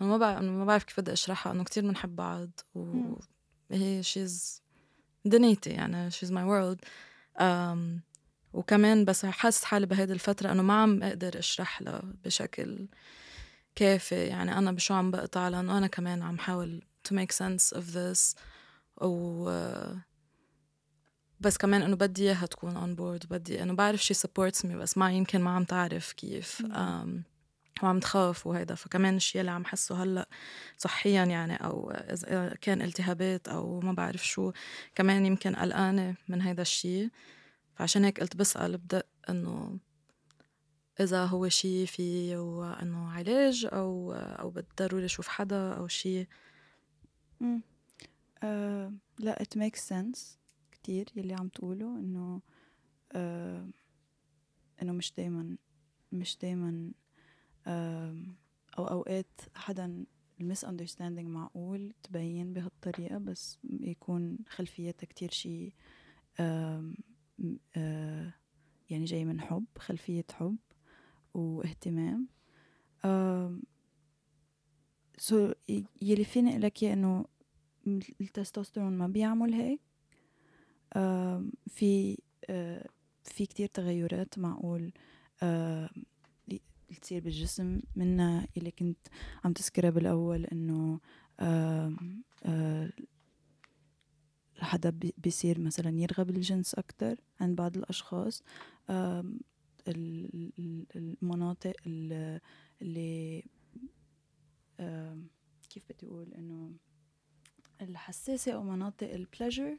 [0.00, 2.50] ما بعرف ما بعرف كيف بدي أشرحها إنه كتير بنحب بعض
[3.70, 4.62] وهي she's
[5.24, 6.80] دنيتي يعني she's my world
[8.52, 12.88] وكمان بس حاسس حالي بهيدي الفترة إنه ما عم أقدر أشرح لها بشكل
[13.74, 14.26] كافي.
[14.26, 18.36] يعني أنا بشو عم بقطع لأنه أنا كمان عم حاول to make sense of this.
[19.02, 19.50] و
[21.40, 24.98] بس كمان إنه بدي إياها تكون on board بدي إنه بعرف she supports me بس
[24.98, 26.62] ما يمكن ما عم تعرف كيف.
[26.62, 27.08] um,
[27.82, 30.28] وعم تخاف وهيدا فكمان الشيء اللي عم حسه هلأ
[30.78, 34.52] صحيا يعني أو إذا كان التهابات أو ما بعرف شو
[34.94, 37.10] كمان يمكن قلقانة من هيدا الشيء
[37.74, 39.78] فعشان هيك قلت بسأل بدأ إنه
[41.00, 42.34] إذا هو شي في
[42.82, 46.26] إنه علاج أو أو ضروري أشوف حدا أو شي.
[48.42, 50.20] آه لا it makes sense
[50.72, 52.40] كتير يلي عم تقوله إنه
[53.12, 53.68] آه
[54.82, 55.56] إنه مش دايما
[56.12, 56.92] مش دايما
[58.78, 60.04] أو أوقات حدا
[60.40, 65.72] ال misunderstanding معقول تبين بهالطريقة بس يكون خلفيتها كتير شي
[68.90, 70.56] يعني جاي من حب خلفية حب
[71.34, 72.28] واهتمام.
[75.18, 75.52] so
[76.02, 77.24] يلي فيني أقول لك إنه
[78.20, 79.80] التستوستيرون ما بيعمل هيك.
[81.66, 82.18] في
[83.24, 84.92] في كتير تغيرات معقول.
[87.02, 88.98] تصير بالجسم منها اللي كنت
[89.44, 91.00] عم تذكرها بالأول إنه
[94.58, 98.42] حدا بيصير مثلا يرغب الجنس أكتر عند بعض الأشخاص.
[100.96, 101.74] المناطق
[102.82, 103.42] اللي
[105.70, 106.72] كيف بدي أقول إنه
[107.80, 109.78] الحساسة أو مناطق ال pleasure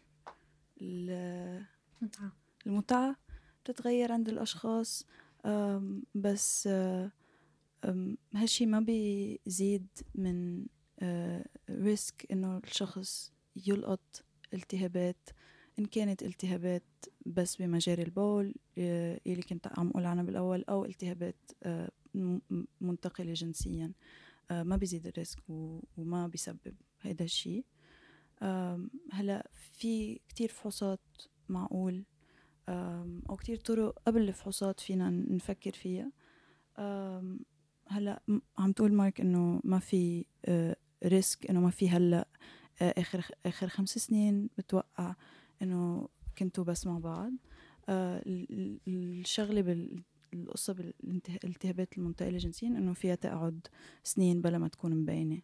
[0.82, 2.32] المتعة.
[2.68, 3.16] المتعة
[3.64, 5.06] بتتغير عند الأشخاص.
[6.16, 6.68] بس
[8.34, 10.66] هالشي ما بيزيد من
[11.70, 13.34] risk إنه الشخص
[13.68, 14.24] يلقط
[14.54, 15.30] التهابات.
[15.80, 16.84] إن كانت التهابات
[17.26, 21.92] بس بمجاري البول آه، يلي كنت عم أقول عنها بالأول أو التهابات آه،
[22.82, 23.94] منتقلة جنسيا
[24.52, 25.40] ما بيزيد ال risk
[25.98, 27.66] وما بيسبب هيدا الشيء
[29.12, 31.00] هلأ في كتير فحوصات
[31.50, 32.04] معقول
[32.70, 36.12] أو كتير طرق قبل الفحوصات فينا نفكر فيها.
[37.88, 38.22] هلأ
[38.58, 40.26] عم تقول مارك إنه ما في
[41.06, 42.28] ريسك إنه ما في هلأ
[42.82, 45.16] آخر آخر خمس سنين بتوقع
[45.62, 47.34] إنه كنتوا بس مع بعض.
[47.90, 48.24] آه،
[48.88, 49.62] الشغلة
[50.32, 53.68] بالقصة بالالتهابات المنتقله جنسيا إنه فيها تقعد
[54.04, 55.42] سنين بلا ما تكون مبينة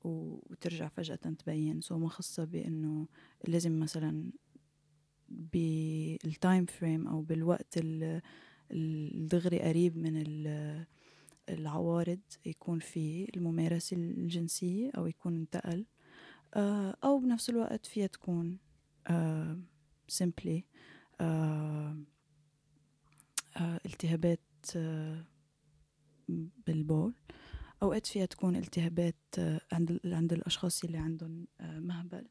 [0.00, 1.80] وترجع فجأة تبين.
[1.80, 3.08] so ما خاصة بأنه
[3.48, 4.32] لازم مثلا
[5.32, 7.78] بال time frame أو بالوقت
[8.70, 10.24] الدغري قريب من
[11.48, 15.86] العوارض يكون في الممارسة الجنسية أو يكون انتقل.
[16.54, 18.58] آه، أو بنفس الوقت فيها تكون
[20.08, 20.64] سيمبلي
[21.20, 21.96] آه،
[23.56, 24.40] آه، التهابات
[26.66, 27.14] بالبول.
[27.82, 29.16] أوقات فيها تكون التهابات
[29.72, 32.28] عند عند الأشخاص اللي عندهم مهبل.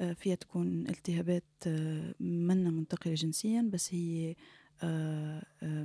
[0.00, 4.36] فيها تكون التهابات آه، منا منتقلة جنسيا بس هي
[4.82, 5.42] آه،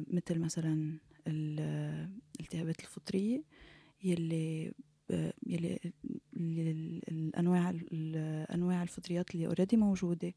[0.07, 0.97] مثل مثلا
[1.27, 3.43] الالتهابات الفطرية
[4.03, 4.73] يلي
[5.47, 5.79] يلي
[7.07, 10.33] الأنواع الأنواع الفطريات اللي already موجودة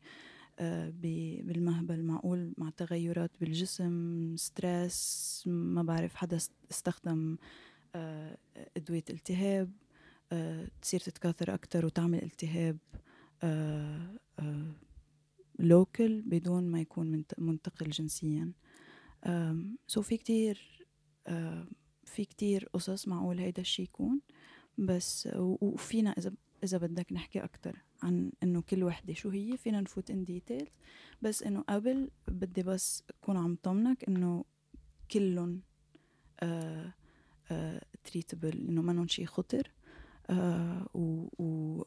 [1.43, 6.39] بالمهبل معقول مع تغيرات بالجسم stress ما بعرف حدا
[6.71, 7.37] استخدم
[8.77, 9.73] أدوية التهاب
[10.83, 12.79] تصير تتكاثر أكثر وتعمل التهاب.
[15.59, 18.53] local بدون ما يكون منتقل جنسيا.
[19.87, 20.87] so في كتير
[22.05, 24.21] في كتير قصص معقول هيدا الشي يكون.
[24.79, 26.33] بس وفينا إذا
[26.65, 30.69] إذا بدك نحكي أكثر عن إنه كل وحدة شو هي فينا نفوت in details
[31.23, 34.45] بس إنه قبل بدي بس أكون عم طمنك إنه
[35.11, 35.63] كلهم
[38.05, 39.63] treatable إنه منهم شيء خطر.
[39.67, 39.78] آه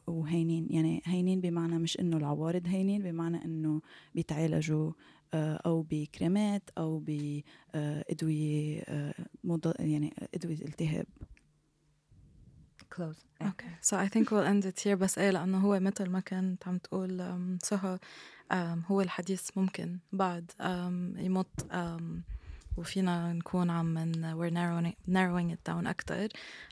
[0.06, 0.66] وهينين.
[0.70, 3.80] يعني هينين بمعنى مش إنه العوارض هينين بمعنى إنه
[4.14, 4.92] بيتعالجوا
[5.34, 9.14] آه أو بكريمات أو بادويه آه
[9.78, 11.06] يعني أدوية التهاب.
[12.94, 13.24] Close.
[13.42, 14.94] أوكي so I think we'll end it here.
[14.94, 17.98] بس إيه لأنه هو مثل ما كنت عم تقول سهى
[18.86, 20.50] هو الحديث ممكن بعد
[21.18, 21.66] يمط
[22.76, 26.28] وفينا نكون عم we're narrowing, narrowing it down أكتر.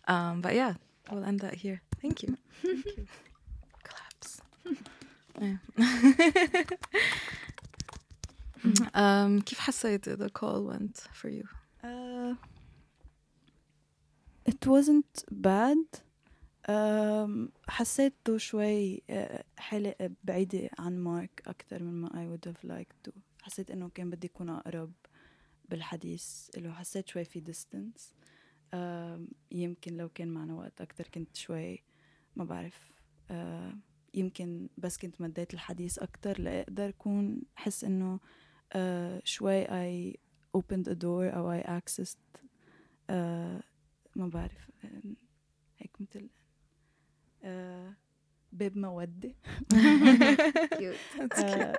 [0.09, 0.75] um, but yeah.
[1.12, 3.06] we'll end that here thank you thank you
[3.88, 4.42] claps
[8.94, 11.48] um, كيف حسيت the call went for you
[11.84, 12.36] uh,
[14.46, 16.06] it wasn't bad
[17.68, 19.04] حسيته شوي
[19.58, 23.12] حلقة بعيدة عن مارك أكتر من ما I would have liked to
[23.42, 24.92] حسيت إنه كان بدي يكون أقرب
[25.70, 28.02] بالحديث له حسيت شوي في distance
[29.51, 31.83] يمكن لو كان معنا وقت أكتر كنت شوي
[32.37, 32.91] ما بعرف.
[34.15, 38.21] يمكن بس كنت مديت الحديث أكتر لأقدر أكون حس إنه
[39.25, 40.17] شوي I
[40.59, 42.41] opened a door أو I accessed
[44.17, 44.71] ما بعرف
[45.79, 46.29] هيك مثل
[48.53, 49.35] باب مودة.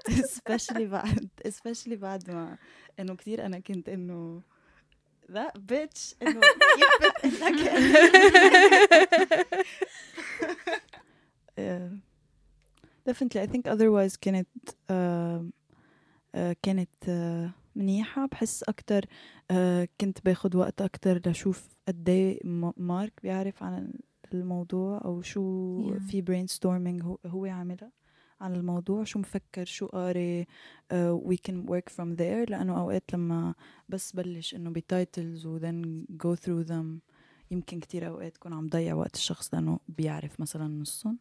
[0.09, 2.57] Especially بعد especially بعد ما
[2.99, 4.43] إنه كثير أنا كنت إنه
[5.31, 6.41] ذا بيتش انه
[6.75, 7.55] كيف لك
[13.09, 15.41] definitely I think otherwise كانت uh,
[16.35, 19.05] uh, كانت uh, منيحة؟ بحس أكتر
[20.01, 22.37] كنت باخد وقت أكتر لشوف قد
[22.77, 23.93] مارك بيعرف عن
[24.33, 25.41] الموضوع أو شو
[25.89, 26.01] yeah.
[26.11, 27.91] في ستورمينج هو, هو عاملها
[28.41, 30.47] عن الموضوع شو مفكر شو قاري
[30.93, 33.53] وي كان ورك فروم ذير لأنه أوقات لما
[33.89, 36.99] بس بلش إنه بتايتلز وذن جو ثرو ذم
[37.51, 41.17] يمكن كتير أوقات تكون عم ضيع وقت الشخص لأنه بيعرف مثلا نصهم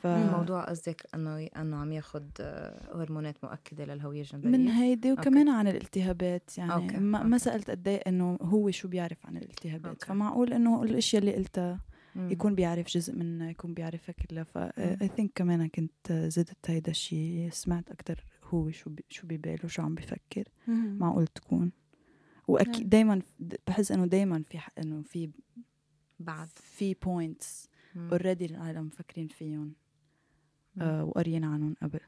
[0.00, 0.06] ف...
[0.06, 5.58] الموضوع قصدك إنه إنه عم ياخذ آه، هرمونات مؤكدة للهوية الجنبيه من هيدي وكمان أوكي.
[5.58, 6.96] عن الالتهابات يعني أوكي.
[6.96, 7.28] ما, أوكي.
[7.28, 10.06] ما سألت قد إيه إنه هو شو بيعرف عن الالتهابات أوكي.
[10.06, 11.80] فمعقول إنه الأشياء اللي قلتها
[12.16, 17.50] يكون بيعرف جزء منها يكون بيعرفها كلها ف I think كمان كنت زدت هيدا الشيء
[17.50, 20.48] سمعت أكثر هو شو بي شو بباله شو عم بفكر.
[20.68, 21.72] معقول تكون.
[22.48, 23.22] وأكيد دائما
[23.66, 25.30] بحس إنه دائما في إنه في
[26.20, 29.74] بعد في points already العالم مفكرين فيهم
[30.80, 32.00] آه وقاريين عنهم قبل.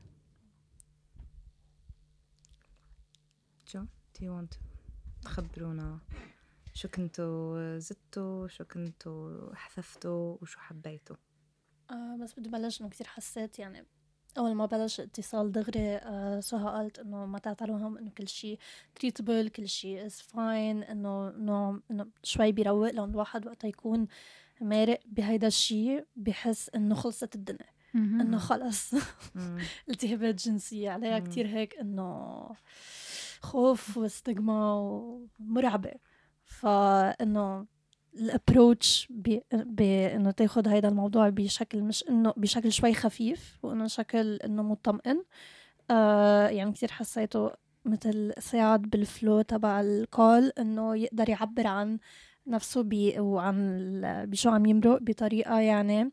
[3.73, 3.85] Joe
[4.15, 4.59] do you want
[5.23, 6.01] تخبرونا
[6.77, 11.17] شو كنتوا زدتوا شو كنتوا حذفتوا وشو حبيتوا
[11.91, 13.87] آه بس بدي بلش إنه كثير حسيت يعني
[14.39, 18.59] أول ما بلش اتصال دغري آه سهى قالت إنه ما تعتلوا هم إنه كل شيء
[18.95, 24.07] treatable كل شيء is fine إنه انه إنه شوي بيروق لأنه الواحد وقتها يكون
[24.61, 28.95] مارق بهيدا الشيء بحس إنه خلصت الدنيا إنه خلص.
[29.91, 32.51] التهابات جنسيه عليها كتير هيك إنه
[33.41, 35.93] خوف و stigma ومرعبة.
[36.61, 37.67] فإنه
[38.15, 39.09] ال approach
[39.51, 45.25] بانه تاخذ هيدا الموضوع بشكل مش إنه بشكل شوي خفيف وإنه شكل إنه مطمئن.
[45.91, 47.51] آه يعني كثير حسيته
[47.85, 51.99] مثل ساعد بال flow تبع ال call إنه يقدر يعبر عن
[52.47, 56.13] نفسه بي وعن بشو عم يمرق بطريقة يعني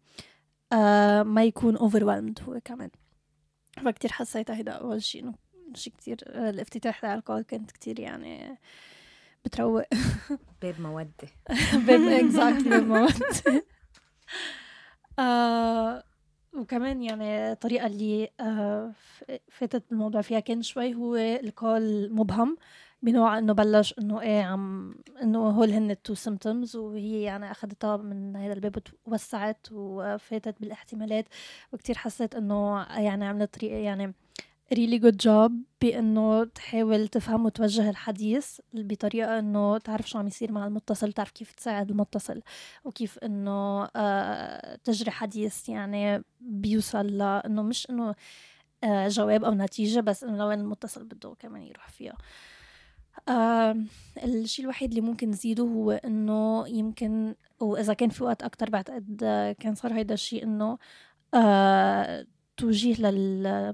[0.74, 2.90] آه ما يكون overwhelmed هو كمان.
[3.86, 5.34] فكتير حسيت هيدا أول شيء إنه
[5.74, 8.58] شيء كتير الافتتاح تاع ال call كانت كتير يعني آه
[9.46, 9.84] بتروق.
[10.62, 11.28] باب مودة
[11.88, 13.66] باب exactly باب مودة
[15.20, 16.04] آه
[16.58, 18.92] وكمان يعني الطريقة اللي آه
[19.50, 22.58] فاتت الموضوع فيها كان شوي هو ال call مبهم
[23.02, 27.98] بنوع إنه بلش إنه إيه عم إنه هول هن ال two symptoms وهي يعني أخذتها
[27.98, 31.26] من هذا الباب ووسعت وفاتت بالاحتمالات
[31.74, 34.14] وكتير حسيت إنه يعني عملت طريقة يعني
[34.74, 40.68] ريلي جود جوب بأنه تحاول تفهم وتوجه الحديث بطريقة إنه تعرف شو عم يصير مع
[40.68, 42.42] المتصل تعرف كيف تساعد المتصل
[42.84, 48.16] وكيف إنه آه تجري حديث يعني بيوصل لأنه مش إنه
[48.84, 52.18] آه جواب أو نتيجة بس إنه لوين المتصل بده كمان يروح فيها.
[53.30, 53.78] آه
[54.24, 59.18] الشيء الوحيد اللي ممكن نزيده هو إنه يمكن وإذا كان في وقت أكتر بعتقد
[59.60, 60.78] كان صار هيدا الشيء إنه
[61.34, 62.26] آه
[62.58, 63.74] توجيه لل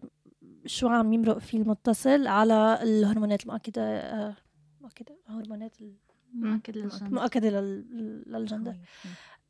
[0.69, 4.35] شو عم يمرق فيه المتصل على الهرمونات المؤكدة آه
[4.81, 5.77] مؤكدة هرمونات
[7.05, 7.49] المؤكدة
[8.27, 8.75] للجندر.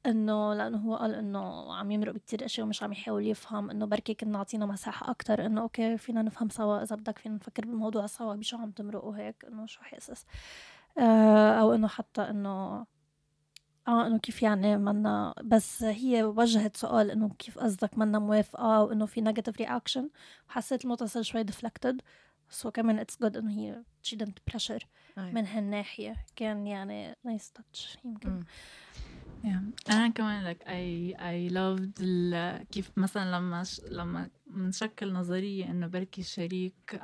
[0.05, 4.13] إنه لأنه هو قال إنه عم يمرق بكتير اشياء ومش عم يحاول يفهم إنه بركي
[4.13, 8.35] كنا نعطينا مساحة أكتر إنه okay فينا نفهم سوا إذا بدك فينا نفكر بالموضوع سوا
[8.35, 10.25] بشو عم تمرق وهيك إنه شو حاسس.
[10.97, 12.85] آه أو إنه حتى إنه
[13.89, 19.05] آه إنه كيف يعني منا بس هي وجهت سؤال إنه كيف قصدك منا موافقة وإنه
[19.05, 20.09] في negative reaction
[20.49, 22.01] وحسيت المتصل شوي deflected
[22.49, 24.87] so كمان it's good إنه هي she didn't pressure
[25.17, 26.15] من هالناحية.
[26.35, 28.43] كان يعني nice touch يمكن.
[29.43, 29.91] yeah.
[29.91, 31.99] أنا كمان لك I I loved
[32.71, 33.81] كيف مثلا لما ش...
[33.91, 37.01] لما بنشكل نظرية إنه بركي الشريك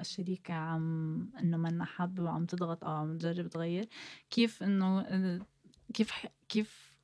[0.00, 3.88] الشريكه عم إنه منا حابة وعم تضغط أو عم تجرب تغير
[4.30, 5.00] كيف إنه
[5.94, 6.12] كيف
[6.48, 6.94] كيف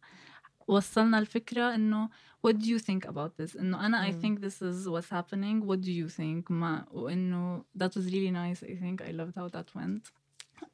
[0.68, 2.08] وصلنا الفكرة إنه
[2.46, 5.62] what do you think about this إنه أنا I think this is what's happening.
[5.66, 6.50] What do you think?
[6.50, 8.62] ما وإنه that was really nice.
[8.62, 10.10] I think I loved how that went.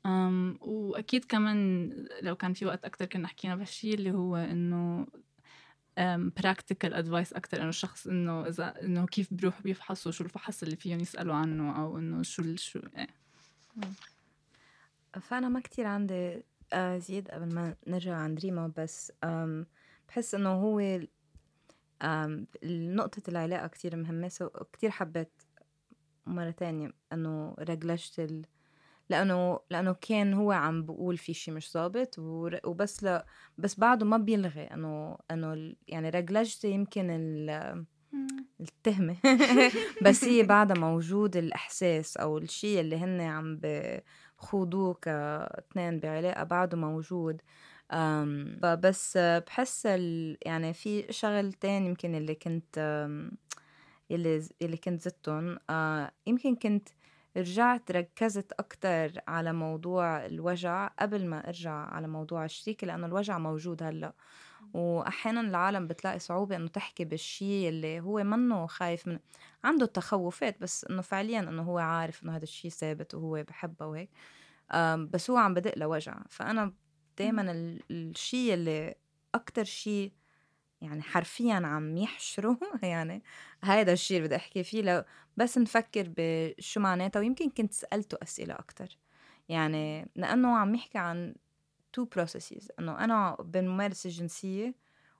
[0.04, 1.90] Um, وأكيد كمان
[2.22, 5.06] لو كان في وقت أكتر كنا حكينا بهالشي اللي هو إنه
[5.98, 7.60] um, practical advice أكتر.
[7.60, 11.98] إنه الشخص إنه إذا إنه كيف بيروح بيفحصوا شو الفحص اللي فيهم يسألوا عنه أو
[11.98, 13.08] إنه شو شو إيه.
[15.20, 16.42] فأنا ما كتير عندي
[16.72, 19.12] آه زيد قبل ما نرجع عند ريما بس
[20.08, 21.00] بحس إنه هو
[22.64, 25.42] نقطة العلاقة كتير مهمة سو كتير حبيت
[26.26, 28.46] مرة تانية إنه رجلجت ال...
[29.08, 33.26] لأنه لأنه كان هو عم بقول في شي مش ظابط وبس لا
[33.58, 37.86] بس بعده ما بيلغي إنه إنه يعني رجلجتي يمكن ال
[38.60, 39.16] التهمة.
[40.04, 43.60] بس هي بعدها موجود الإحساس أو الشي اللي هن عم
[44.38, 47.42] بخوضوه كاثنين بعلاقة بعده موجود.
[48.62, 49.86] فبس بحس
[50.46, 52.78] يعني في شغل تاني يمكن اللي كنت
[54.10, 55.58] يلي اللي كنت زدتهم.
[55.70, 56.88] آه، يمكن كنت
[57.36, 63.82] رجعت ركزت أكتر على موضوع الوجع قبل ما أرجع على موضوع الشريك لأنه الوجع موجود
[63.82, 64.12] هلأ.
[64.74, 69.18] واحيانا العالم بتلاقي صعوبة إنه تحكي بالشيء اللي هو منه خايف من
[69.64, 74.10] عنده تخوفات بس إنه فعليا إنه هو عارف إنه هذا الشيء ثابت وهو بحبها وهيك.
[75.12, 76.18] بس هو عم بدق لوجع.
[76.28, 76.72] فأنا
[77.18, 77.42] دايما
[77.90, 78.94] الشيء اللي
[79.34, 80.12] أكتر شيء
[80.80, 83.22] يعني حرفيا عم يحشره يعني
[83.64, 85.04] هذا الشيء اللي بدي أحكي فيه لو
[85.36, 87.20] بس نفكر بشو معناتها.
[87.20, 88.98] ويمكن كنت سألته أسئلة أكتر.
[89.48, 91.34] يعني لأنه عم يحكي عن
[91.96, 94.74] two processes إنه أنا بالممارسه الجنسية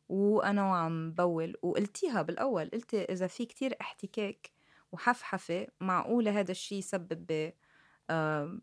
[0.09, 1.57] وأنا وعم بول.
[1.62, 4.51] وقلتيها بالأول قلت إذا في كتير احتكاك
[4.93, 7.51] وحفحفة معقولة هذا الشيء يسبب ب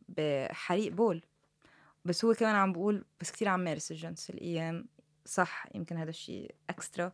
[0.10, 1.22] بحريق بول.
[2.06, 4.30] بس هو كمان عم بقول بس كتير عم مارس الجنس.
[4.30, 4.88] الأيام
[5.26, 7.12] صح يمكن هذا الشيء اكسترا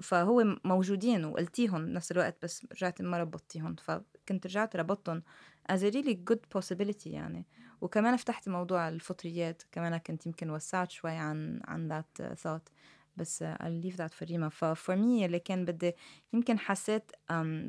[0.00, 5.22] فهو موجودين وقلتيهم بنفس الوقت بس رجعت ما ربطتيهم فكنت رجعت ربطتهم
[5.68, 7.46] as a really good possibility يعني.
[7.80, 12.72] وكمان فتحت موضوع الفطريات كمان كنت يمكن وسعت شوي عن عن that thought.
[13.16, 15.92] بس I'll leave that for ريما ففور مي اللي كان بدي
[16.32, 17.12] يمكن حسيت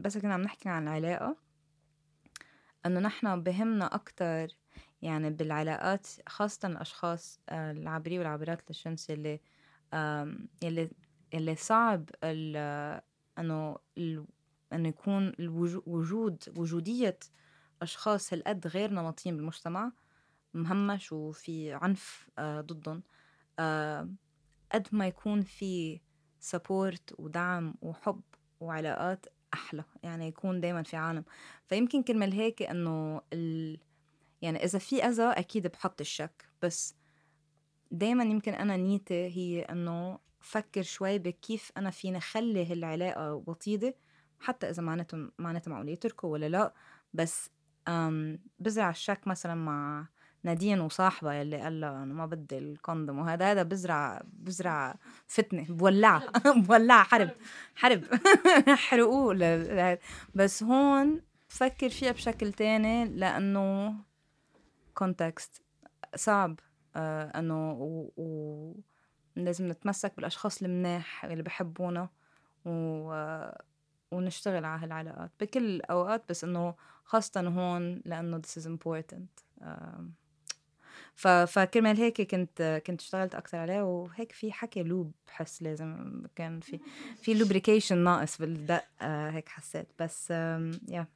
[0.01, 1.37] بس كنا عم نحكي عن العلاقة
[2.85, 4.47] إنه نحن بهمنا أكتر
[5.01, 9.39] يعني بالعلاقات خاصة الأشخاص آه، العابرين والعابرات للشمس اللي
[10.63, 10.89] اللي
[11.33, 13.77] اللي صعب إنه
[14.73, 17.19] إنه يكون الوجود وجودية
[17.83, 19.91] أشخاص هالقد غير نمطيين بالمجتمع
[20.53, 23.03] مهمش وفي عنف آه، ضدهم
[23.59, 24.09] آه،
[24.71, 26.01] قد ما يكون في
[26.39, 28.21] سبورت ودعم وحب
[28.59, 31.23] وعلاقات أحلى يعني يكون دايما في عالم.
[31.67, 33.79] فيمكن كرمال هيك إنه ال...
[34.41, 36.95] يعني إذا في أذى أكيد بحط الشك بس
[37.91, 43.95] دايما يمكن أنا نيتي هي إنه فكر شوي بكيف أنا فيني خلي هالعلاقة وطيدة
[44.39, 46.73] حتى إذا معناته معناته معقول يتركوا ولا لا
[47.13, 47.49] بس
[48.59, 50.07] بزرع الشك مثلا مع
[50.43, 54.95] نادين وصاحبها يلي قال لها أنا ما بدي الكوندوم وهذا هذا بزرع بزرع
[55.27, 56.31] فتنة بولعها
[56.67, 57.29] بولعها حرب
[57.75, 58.03] حرب.
[58.87, 59.99] حرقوه
[60.35, 63.95] بس هون فكر فيها بشكل تاني لأنه
[64.93, 65.61] كونتكست
[66.15, 66.59] صعب
[66.95, 68.11] آه إنه و...
[68.17, 68.75] و...
[69.35, 72.09] لازم نتمسك بالأشخاص المناح اللي بحبونا
[72.65, 73.13] و...
[74.11, 75.31] ونشتغل على هالعلاقات.
[75.39, 79.43] بكل الاوقات بس إنه خاصة هون لأنه this is important.
[81.15, 81.27] ف...
[81.27, 86.79] فكرمال هيك كنت كنت اشتغلت أكثر عليه وهيك في حكي لوب بحس لازم كان في
[87.21, 89.87] في لوبريكيشن ناقص بالدق هيك حسيت.
[89.99, 91.07] بس يا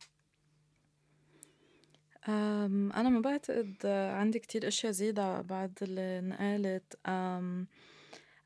[2.28, 7.00] أنا ما بعتقد عندي كتير أشياء زيادة بعد اللي انقالت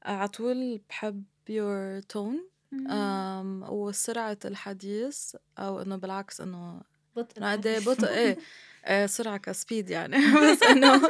[0.03, 2.51] على طول بحب your tone.
[3.69, 6.81] وسرعة الحديث أو إنه بالعكس إنه
[7.15, 8.37] بطء قد بطء إيه؟
[8.85, 10.17] آه، سرعة كسبيد يعني.
[10.51, 11.09] بس إنه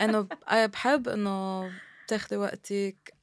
[0.00, 0.28] إنه
[0.66, 1.70] بحب إنه
[2.08, 3.14] تاخدي وقتك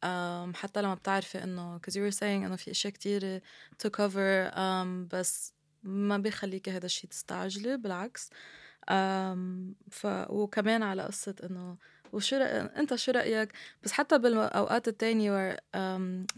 [0.55, 3.39] حتى لما بتعرفي إنه cause you were saying إنه في أشياء كتير
[3.83, 4.57] to cover
[5.13, 5.53] بس
[5.83, 8.29] ما بيخليكي هذا الشيء تستعجلي بالعكس.
[9.91, 11.77] ف وكمان على قصة إنه
[12.13, 13.53] وشو انت شو رأيك؟
[13.83, 15.57] بس حتى بالأوقات التانية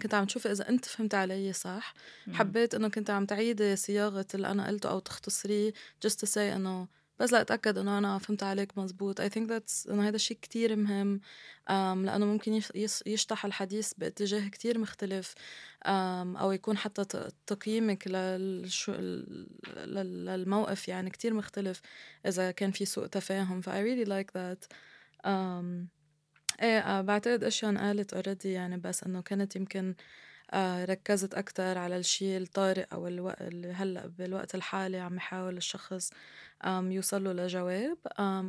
[0.02, 1.94] كنت عم تشوفي إذا أنت فهمت علي صح؟
[2.34, 5.72] حبيت إنه كنت عم تعيدي صياغة اللي أنا قلته أو تختصريه
[6.06, 6.88] just to say إنه
[7.22, 9.22] بس لأتأكد إنه أنا فهمت عليك مزبوط.
[9.22, 11.22] I think that's إنه هذا الشيء كتير مهم
[11.70, 12.62] um, لأنه ممكن
[13.06, 18.94] يشطح الحديث باتجاه كتير مختلف um, أو يكون حتى تقييمك للشو
[19.78, 21.82] للموقف يعني كتير مختلف
[22.26, 23.62] إذا كان في سوء تفاهم.
[23.62, 24.68] ف I really like that.
[24.68, 24.91] um,
[25.26, 29.96] إيه آه بعتقد اشياء انقالت اوريدي يعني بس إنه كانت يمكن
[30.52, 33.42] آه ركزت أكتر على الشيء الطارئ أو الوقت
[33.74, 36.12] هلأ بالوقت الحالي عم يحاول الشخص
[36.66, 37.98] يوصل له لجواب.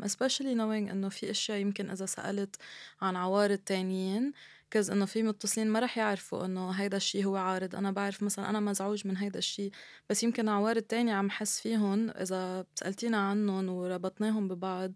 [0.05, 2.57] especially knowing إنه في أشياء يمكن إذا سألت
[3.03, 4.33] عن عوارض تانيين
[4.73, 7.77] كز إنه في متصلين ما رح يعرفوا إنه هيدا الشيء هو عارض.
[7.77, 9.71] أنا بعرف مثلا أنا مزعوج من هيدا الشيء
[10.11, 14.93] بس يمكن عوارض تانية عم حس فيهم إذا سألتينا عنهم وربطناهم ببعض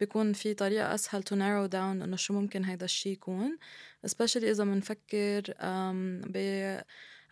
[0.00, 3.58] بيكون في طريقة أسهل to narrow down إنه شو ممكن هيدا الشيء يكون
[4.06, 5.42] especially إذا بنفكر
[6.26, 6.36] ب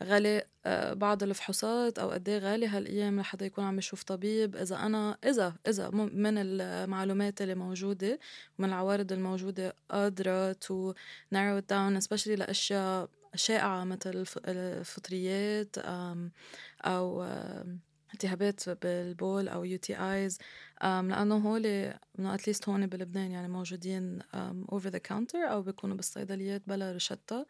[0.05, 4.57] غالي آه، بعض الفحوصات أو قد إيه غالي هالأيام لحتى يكون عم يشوف طبيب.
[4.57, 8.19] إذا أنا إذا إذا من المعلومات اللي موجودة
[8.59, 10.93] ومن العوارض الموجودة قادره تو
[11.35, 15.77] narrow it down especially لأشياء شائعة مثل الفطريات
[16.85, 17.25] أو
[18.15, 20.39] التهابات بالبول أو UTIs
[20.83, 24.19] لأنه هول إنه at least هون بلبنان يعني موجودين
[24.73, 27.47] over the counter أو بيكونوا بالصيدليات بلا روشتة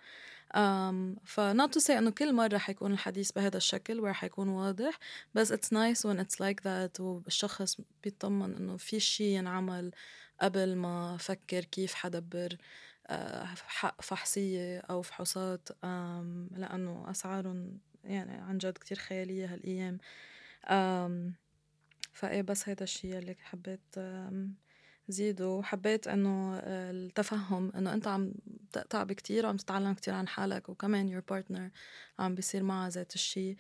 [1.24, 4.99] ف not to say إنه كل مرة حيكون الحديث بهذا الشكل ورح يكون واضح
[5.35, 9.91] بس it's nice when it's like that والشخص بيطمن إنه في شيء ينعمل
[10.41, 12.57] قبل ما فكر كيف حدبر
[13.07, 15.68] آه، حق فحصية أو فحوصات.
[16.57, 19.99] لأنه أسعارهم يعني عن جد كتير خيالية هالأيام.
[22.15, 23.99] فإيه بس هيدا الشيء اللي حبيت
[25.09, 28.33] زيده وحبيت إنه التفهم إنه أنت عم
[28.73, 31.70] تقطع كتير وعم تتعلم كتير عن حالك وكمان your partner
[32.19, 33.57] عم بيصير معها ذات الشيء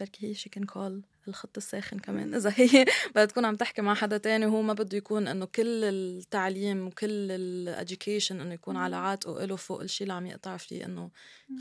[0.00, 3.94] بركي هي she can call الخط الساخن كمان إذا هي بدها تكون عم تحكي مع
[3.94, 8.96] حدا تاني وهو ما بده يكون إنه كل التعليم وكل ال education إنه يكون على
[8.96, 11.10] عاتقه له فوق الشيء اللي عم يقطع فيه إنه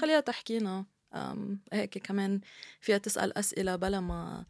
[0.01, 0.85] خليها تحكينا.
[1.73, 2.41] هيك كمان
[2.81, 4.45] فيها تسأل أسئلة بلا ما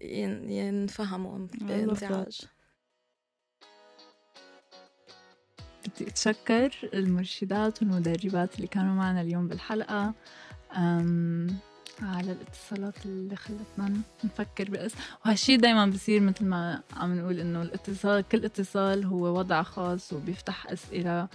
[0.00, 2.40] ينفهموا بانزعاج
[5.86, 10.14] بدي أتشكر المرشدات والمدربات اللي كانوا معنا اليوم بالحلقة
[12.02, 14.92] على الاتصالات اللي خلتنا نفكر بأس.
[15.26, 20.66] وهالشي دايما بصير مثل ما عم نقول إنه الاتصال كل اتصال هو وضع خاص وبيفتح
[20.70, 21.28] أسئلة.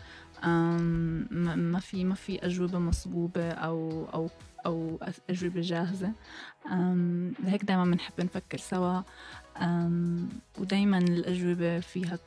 [0.44, 4.30] ما في ما في أجوبة مصبوبة أو أو
[4.66, 6.12] أو أجوبة جاهزة.
[7.40, 9.02] لهيك دائما بنحب نفكر سوا.
[10.60, 12.20] ودائما الأجوبة فيها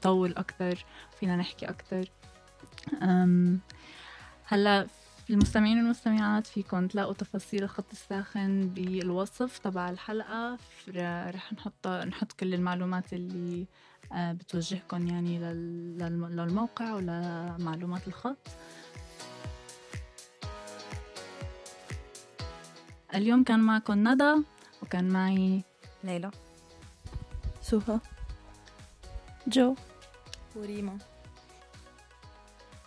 [0.00, 0.84] تطول أكثر
[1.20, 2.10] فينا نحكي أكثر
[4.46, 4.86] هلأ
[5.30, 10.58] المستمعين والمستمعات فيكم تلاقوا تفاصيل الخط الساخن بالوصف تبع الحلقة.
[10.96, 13.66] رح نحط نحط كل المعلومات اللي
[14.12, 15.38] بتوجهكم يعني
[16.28, 18.48] للموقع ولمعلومات الخط
[23.14, 24.34] اليوم كان معكم ندى
[24.82, 25.62] وكان معي
[26.04, 26.30] ليلى.
[27.62, 28.00] سوها
[29.46, 29.74] جو.
[30.56, 30.98] وريما.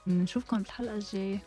[0.07, 1.39] نشوفكم بالحلقة الجاية.